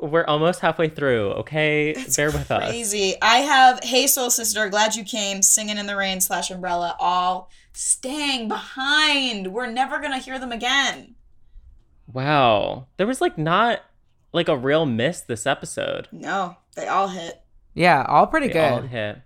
[0.02, 1.32] We're almost halfway through.
[1.32, 2.70] Okay, bear with us.
[2.70, 3.16] Crazy.
[3.22, 7.50] I have Hey Soul Sister, Glad You Came, Singing in the Rain slash Umbrella, all
[7.74, 9.52] staying behind.
[9.52, 11.16] We're never gonna hear them again.
[12.12, 13.82] Wow, there was like not
[14.32, 16.08] like a real miss this episode.
[16.14, 17.42] No, they all hit.
[17.74, 18.72] Yeah, all pretty They good.
[18.72, 19.20] all hit.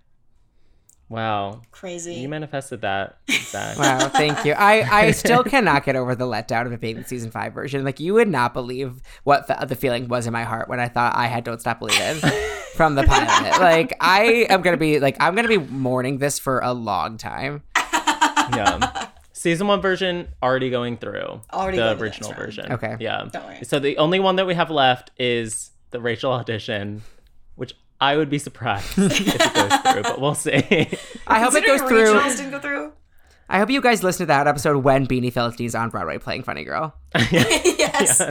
[1.08, 2.14] Wow, Crazy.
[2.14, 3.78] you manifested that, Zach.
[3.78, 4.52] Wow, thank you.
[4.54, 7.84] I, I still cannot get over the letdown of a baby season five version.
[7.84, 10.88] Like you would not believe what fe- the feeling was in my heart when I
[10.88, 12.16] thought I had "Don't Stop Believing"
[12.74, 13.60] from the pilot.
[13.60, 17.62] Like I am gonna be like I'm gonna be mourning this for a long time.
[17.76, 19.08] yeah.
[19.32, 21.42] Season one version already going through.
[21.52, 22.72] Already the going to the original version.
[22.72, 22.96] Okay.
[22.98, 23.28] Yeah.
[23.30, 23.58] Don't worry.
[23.64, 27.02] So the only one that we have left is the Rachel audition, which
[28.00, 30.52] I would be surprised if it goes through, but we'll see.
[31.26, 32.14] I hope it goes through.
[32.14, 32.92] Regionals didn't go through.
[33.48, 36.64] I hope you guys listen to that episode when Beanie Feldstein's on Broadway playing Funny
[36.64, 36.94] Girl.
[37.30, 38.22] yes.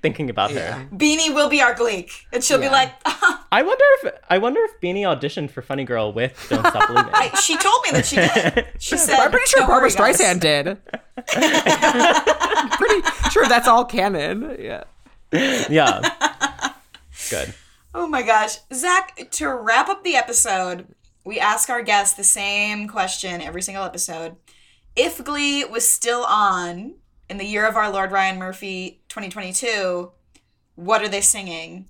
[0.00, 0.88] Thinking about her.
[0.94, 4.80] Beanie will be our Gleek, and she'll be like, I wonder if I wonder if
[4.80, 7.12] Beanie auditioned for Funny Girl with Don't Stop Believing.
[7.14, 8.66] I, she told me that she did.
[8.78, 10.78] She said, I'm pretty sure "Don't Barbara worry, guys." Streisand did.
[12.78, 14.56] pretty sure that's all canon.
[14.58, 14.84] Yeah.
[15.68, 16.00] yeah.
[17.30, 17.54] Good.
[17.98, 18.58] Oh my gosh.
[18.74, 20.94] Zach, to wrap up the episode,
[21.24, 24.36] we ask our guests the same question every single episode.
[24.94, 26.96] If Glee was still on
[27.30, 30.12] in the year of our Lord Ryan Murphy 2022,
[30.74, 31.86] what are they singing?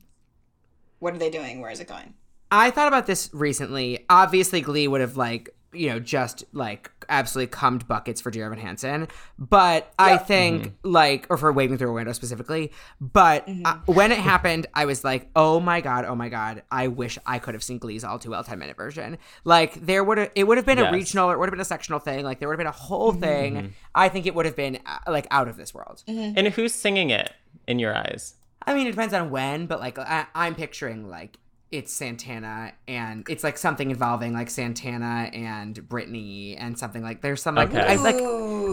[1.01, 1.61] What are they doing?
[1.61, 2.15] Where is it going?
[2.53, 4.07] I thought about this recently.
[4.09, 8.59] Obviously, Glee would have like you know just like absolutely cummed buckets for Dear Evan
[8.59, 10.91] Hansen, but I think mm-hmm.
[10.91, 12.73] like or for Waving Through a Window specifically.
[13.01, 13.93] But uh, mm-hmm.
[13.93, 17.39] when it happened, I was like, oh my god, oh my god, I wish I
[17.39, 19.19] could have seen Glee's all too well ten minute version.
[19.45, 20.93] Like there would have it would have been Yes.
[20.93, 22.25] a regional or it would have been a sectional thing.
[22.25, 23.21] Like there would have been a whole mm-hmm.
[23.21, 23.75] thing.
[23.95, 26.03] I think it would have been uh, like out of this world.
[26.07, 27.33] And who's singing it
[27.67, 28.35] in your eyes?
[28.67, 31.39] I mean, it depends on when, but like I, I'm picturing like
[31.73, 37.43] it's Santana and it's like something involving like Santana and Brittany and something like there's
[37.43, 37.81] some like Okay.
[37.81, 38.15] I like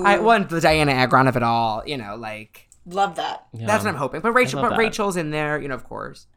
[0.06, 3.46] I want the Dianna Agron of it all, you know, like Love that.
[3.54, 3.66] Yeah.
[3.66, 4.22] that's what I'm hoping.
[4.22, 4.78] But Rachel, but that.
[4.80, 6.28] Rachel's in there, you know, of course.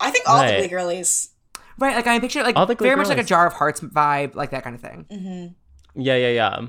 [0.00, 0.52] I think all Right.
[0.52, 1.30] the Glee girlies.
[1.78, 3.24] Right, like I picture like All the Glee very much like a.
[3.24, 5.06] Jar of Hearts vibe, like that kind of thing.
[5.10, 6.00] Mm-hmm.
[6.00, 6.60] Yeah, yeah, yeah.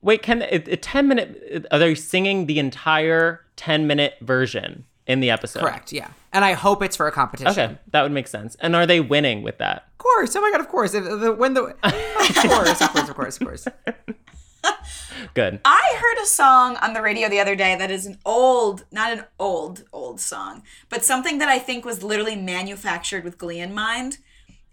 [0.00, 1.66] Wait, can a, a ten minute?
[1.70, 5.60] Are they singing the entire ten minute version in the episode?
[5.60, 6.08] Correct, yeah.
[6.32, 7.50] And I hope it's for a competition.
[7.52, 8.56] Okay, that would make sense.
[8.60, 9.84] And are they winning with that?
[9.92, 10.34] Of course.
[10.36, 10.94] Oh my god, of course.
[10.94, 13.68] If the, when the of course, of course, of course, of course.
[15.34, 15.60] Good.
[15.64, 19.12] I heard a song on the radio the other day that is an old, not
[19.12, 23.74] an old, old song, but something that I think was literally manufactured with Glee in
[23.74, 24.18] mind.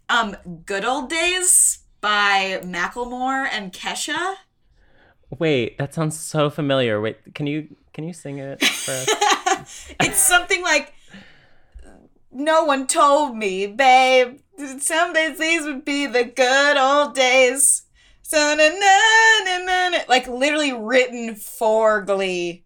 [0.08, 4.34] Um, Good Old Days by Macklemore and Kesha.
[5.38, 7.00] Wait, that sounds so familiar.
[7.00, 9.08] Wait, can you can you sing it for us?
[10.00, 10.92] It's something like,
[12.30, 14.38] No one told me, babe.
[14.78, 17.82] Some days these would be the good old days.
[20.08, 22.64] Like literally written for Glee.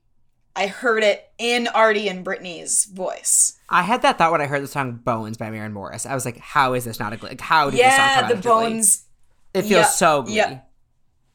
[0.57, 3.59] I heard it in Artie and Brittany's voice.
[3.69, 6.07] I had that thought when I heard the song "Bones" by Maren Morris.
[6.07, 7.31] I was like, "How is this not a Glee?
[7.31, 8.43] Like, how did this song come Yeah, out the Glee?
[8.43, 9.05] bones.
[9.53, 10.35] It feels yeah, so Glee.
[10.37, 10.61] yeah.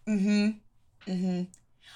[0.08, 1.12] Mm-hmm.
[1.12, 1.42] Mm-hmm.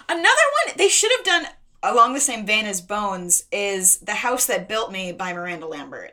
[0.10, 0.28] Another
[0.66, 1.48] one they should have done
[1.84, 6.12] along the same vein as Bones is "The House That Built Me" by Miranda Lambert.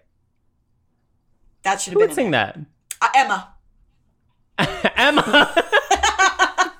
[1.62, 2.58] That should have Who been in sing that?
[3.00, 3.54] Uh, Emma.
[4.96, 5.54] Emma.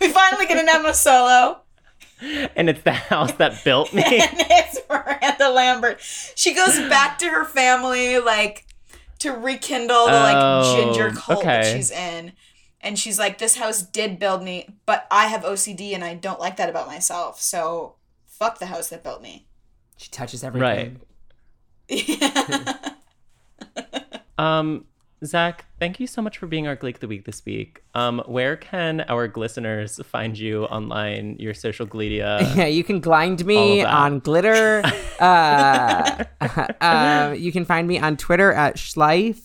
[0.00, 1.62] We finally get an Emma solo.
[2.54, 4.02] and it's the house that built me.
[4.06, 5.98] and it's Miranda Lambert.
[6.36, 8.64] She goes back to her family, like
[9.20, 12.32] to rekindle the like Oh, ginger cult that she's in.
[12.80, 16.40] And she's like, This house did build me, but I have OCD and I don't
[16.40, 17.40] like that about myself.
[17.40, 19.46] So fuck the house that built me.
[19.96, 21.00] She touches everything.
[21.90, 22.84] Right.
[24.38, 24.84] Um,
[25.24, 27.82] Zach, thank you so much for being our Gleek of the Week this week.
[27.94, 32.38] Um, where can our listeners find you online, your social gledia?
[32.56, 34.82] Yeah, you can grind me on glitter.
[35.20, 36.24] uh,
[36.80, 39.40] uh, you can find me on Twitter at Schleif.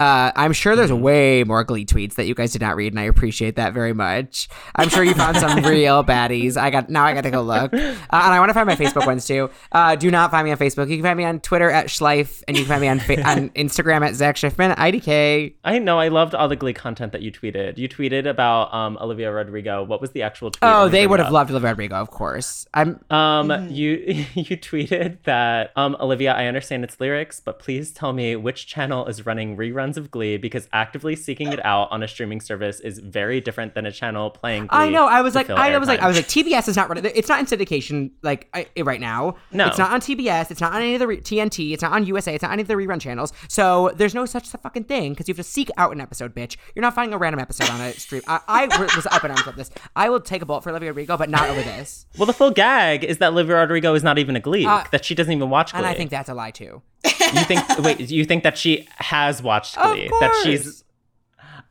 [0.00, 1.02] Uh, I'm sure there's Mm-hmm.
[1.02, 3.92] way more Glee tweets that you guys did not read, and I appreciate that very
[3.92, 4.48] much.
[4.74, 6.56] I'm sure you found some real baddies.
[6.56, 7.04] I got now.
[7.04, 9.50] I got to go look, uh, and I want to find my Facebook ones too.
[9.70, 10.88] Uh, do not find me on Facebook.
[10.88, 13.22] You can find me on Twitter at Schleif, and you can find me on fa-
[13.28, 15.54] on Instagram at Zach Schiffman IDK.
[15.64, 17.78] I know I loved all the Glee content that you tweeted.
[17.78, 19.84] You tweeted about um, Olivia Rodrigo.
[19.84, 20.60] What was the actual tweet?
[20.68, 22.66] Oh, they would have loved Olivia Rodrigo, of course.
[22.74, 23.90] I'm Um, you
[24.34, 29.06] you tweeted that um, Olivia, I understand its lyrics, but please tell me which channel
[29.06, 32.98] is running reruns of Glee because actively seeking it out on a streaming service is
[32.98, 34.66] very different than a channel playing.
[34.66, 35.06] Glee I know.
[35.06, 36.00] I was like, I was like.
[36.00, 37.10] I was like, TBS is not running.
[37.14, 39.36] It's not in syndication like I, right now.
[39.52, 39.66] No.
[39.66, 40.50] it's not on TBS.
[40.50, 41.72] It's not on any of the re- TNT.
[41.72, 42.34] It's not on USA.
[42.34, 43.32] It's not on any of the rerun channels.
[43.48, 46.56] So there's no such fucking thing because you have to seek out an episode, bitch.
[46.74, 48.22] You're not finding a random episode on a stream.
[48.26, 48.66] I, I
[48.96, 49.70] was up and down about this.
[49.96, 52.06] I will take a bullet for Olivia Rodrigo, but not over this.
[52.18, 54.66] Well, the full gag is that Olivia Rodrigo is not even a Glee.
[54.66, 55.78] Uh, that she doesn't even watch Glee.
[55.78, 56.82] And I think that's a lie too.
[57.04, 60.08] you think wait, you think that she has watched Of Glee?
[60.20, 60.84] That she's course.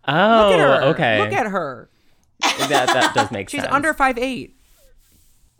[0.08, 0.82] Oh, Look at her.
[0.90, 1.20] okay.
[1.22, 1.90] Look at her.
[2.42, 3.68] that that does make She's sense.
[3.68, 4.56] She's under five eight.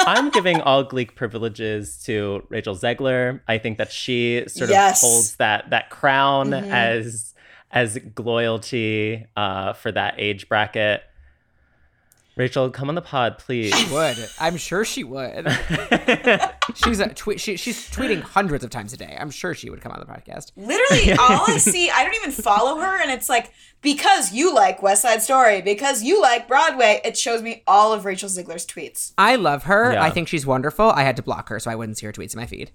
[0.00, 3.40] I'm giving all Gleek privileges to Rachel Zegler.
[3.46, 5.02] I think that she sort Yes.
[5.02, 6.70] of holds that that crown Mm-hmm.
[6.72, 7.34] as
[7.70, 11.02] as loyalty uh, for that age bracket.
[12.38, 13.74] Rachel, come on the pod, please.
[13.74, 15.48] She would I'm sure she would.
[16.76, 17.40] she's a tweet.
[17.40, 19.16] She, she's tweeting hundreds of times a day.
[19.18, 20.52] I'm sure she would come on the podcast.
[20.56, 24.82] Literally, all I see, I don't even follow her, and it's like because you like
[24.82, 29.14] West Side Story, because you like Broadway, it shows me all of Rachel Zegler's tweets.
[29.18, 29.92] I love her.
[29.92, 30.04] Yeah.
[30.04, 30.90] I think she's wonderful.
[30.90, 32.70] I had to block her so I wouldn't see her tweets in my feed.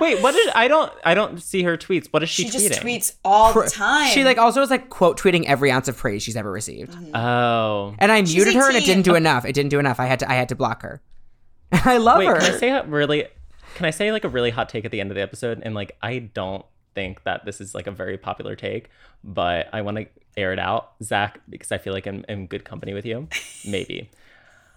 [0.00, 2.06] Wait, what did I don't I don't see her tweets.
[2.10, 4.10] What is she, She just tweets all the time.
[4.10, 6.92] She like also was like quote tweeting every ounce of praise she's ever received.
[6.92, 7.16] Mm-hmm.
[7.16, 7.94] Oh.
[7.98, 9.44] And I She's muted her and it didn't do enough.
[9.44, 10.00] It didn't do enough.
[10.00, 11.00] I had to I had to block her.
[11.72, 12.36] I love Wait, her.
[12.36, 13.26] can I say a really
[13.74, 15.62] can I say like a really hot take at the end of the episode?
[15.64, 16.64] And like I don't
[16.94, 18.88] think that this is like a very popular take,
[19.22, 20.06] but I want to
[20.36, 23.28] air it out, Zach, because I feel like I'm in good company with you.
[23.66, 24.10] Maybe.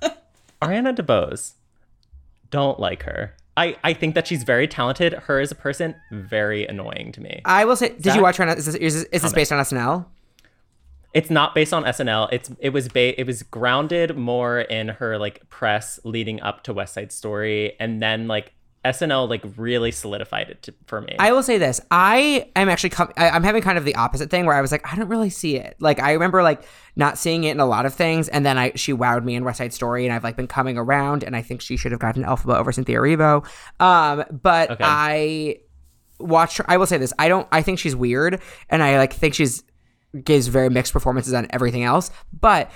[0.61, 1.53] Ariana DeBose.
[2.51, 3.35] Don't like her.
[3.59, 5.11] I, I think that she's very talented.
[5.13, 7.41] Her as a person, very annoying to me.
[7.43, 8.43] I will say, did you watch her?
[8.45, 10.05] On, is this, is this, is this based on SNL?
[11.13, 12.29] It's not based on SNL.
[12.31, 16.73] It's it was ba- it was grounded more in her like press leading up to
[16.73, 18.53] West Side Story, and then like
[18.85, 21.15] SNL like really solidified it to, for me.
[21.19, 21.81] I will say this.
[21.91, 24.71] I am actually com- I, I'm having kind of the opposite thing where I was
[24.71, 25.75] like, I don't really see it.
[25.79, 26.63] Like I remember like
[26.95, 29.43] not seeing it in a lot of things, and then I she wowed me in
[29.43, 31.99] West Side Story, and I've like been coming around, and I think she should have
[31.99, 33.45] gotten Elphaba over Cynthia Erivo.
[33.81, 34.83] Um, but Okay.
[34.85, 35.57] I
[36.19, 36.57] watched.
[36.59, 36.65] her.
[36.67, 37.13] I will say this.
[37.19, 37.47] I don't.
[37.51, 39.63] I think she's weird, and I like think she's
[40.23, 42.11] gives very mixed performances on everything else.
[42.31, 42.71] But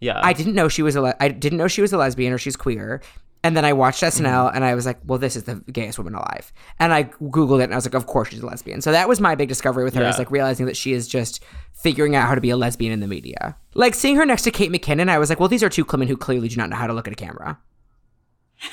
[0.00, 2.32] yeah, I didn't know she was a le- I didn't know she was a lesbian
[2.32, 3.00] or she's queer.
[3.46, 6.16] And then I watched SNL and I was like, well, this is the gayest woman
[6.16, 6.52] alive.
[6.80, 8.80] And I Googled it and I was like, of course she's a lesbian.
[8.82, 10.18] So that was my big discovery with her is Yeah.
[10.18, 13.06] like realizing that she is just figuring out how to be a lesbian in the
[13.06, 13.56] media.
[13.74, 16.08] Like seeing her next to Kate McKinnon, I was like, well, these are two women
[16.08, 17.58] who clearly do not know how to look at a camera.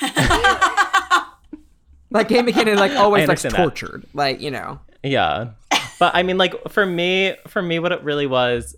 [2.10, 3.58] like Kate McKinnon, like always looks understand that.
[3.58, 4.06] tortured.
[4.12, 4.80] Like, you know.
[5.02, 5.50] Yeah.
[5.98, 8.74] But I mean, like, for me, for me, what it really was,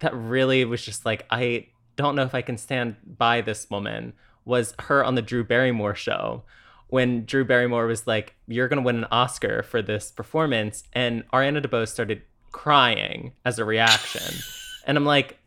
[0.00, 1.66] that really was just like, I
[1.96, 4.12] don't know if I can stand by this woman,
[4.44, 6.42] was her on the Drew Barrymore show.
[6.88, 10.84] When Drew Barrymore was like, You're going to win an Oscar for this performance.
[10.92, 14.34] And Ariana DeBose started crying as a reaction.
[14.86, 15.38] and I'm like,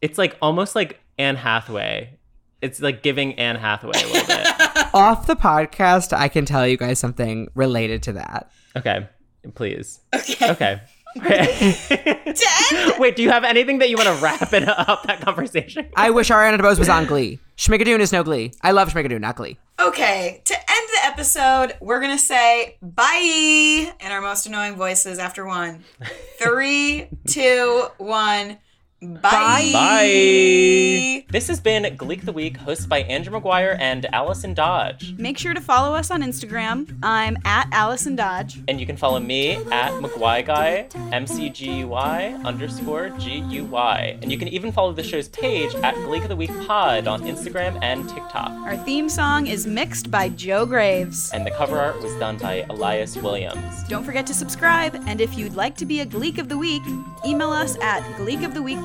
[0.00, 2.18] It's like almost like Anne Hathaway.
[2.60, 4.46] It's like giving Anne Hathaway a little bit.
[4.94, 8.50] Off the podcast, I can tell you guys something related to that.
[8.76, 9.08] Okay,
[9.54, 10.00] please.
[10.14, 10.50] Okay.
[10.50, 10.80] Okay.
[11.14, 15.88] To Wait, do you have anything that you want to wrap it up that conversation?
[15.96, 17.38] I wish Ariana DeBose was on Glee.
[17.56, 18.52] Schmigadoon is no Glee.
[18.62, 19.58] I love Schmigadoon, not Glee.
[19.78, 25.44] okay, to end the episode, we're gonna say bye in our most annoying voices after
[25.46, 25.84] one.
[26.38, 28.58] Three, two, one.
[29.02, 29.70] Bye.
[29.72, 31.24] Bye.
[31.28, 35.14] This has been Gleek the Week, hosted by Andrew McGuire and Allison Dodge.
[35.18, 36.96] Make sure to follow us on Instagram.
[37.02, 38.60] I'm at Allison Dodge.
[38.68, 43.64] And you can follow me at McGuy M C G U Y underscore G U
[43.64, 44.18] Y.
[44.22, 47.22] And you can even follow the show's page at Gleek of the Week Pod on
[47.22, 48.50] Instagram and TikTok.
[48.50, 51.32] Our theme song is mixed by Joe Graves.
[51.32, 53.82] And the cover art was done by Elias Williams.
[53.88, 56.82] Don't forget to subscribe, and if you'd like to be a Gleek of the Week,
[57.26, 58.02] email us at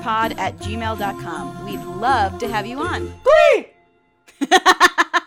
[0.08, 1.66] pod at gmail.com.
[1.66, 3.14] We'd love to have you on.
[3.26, 3.66] Please!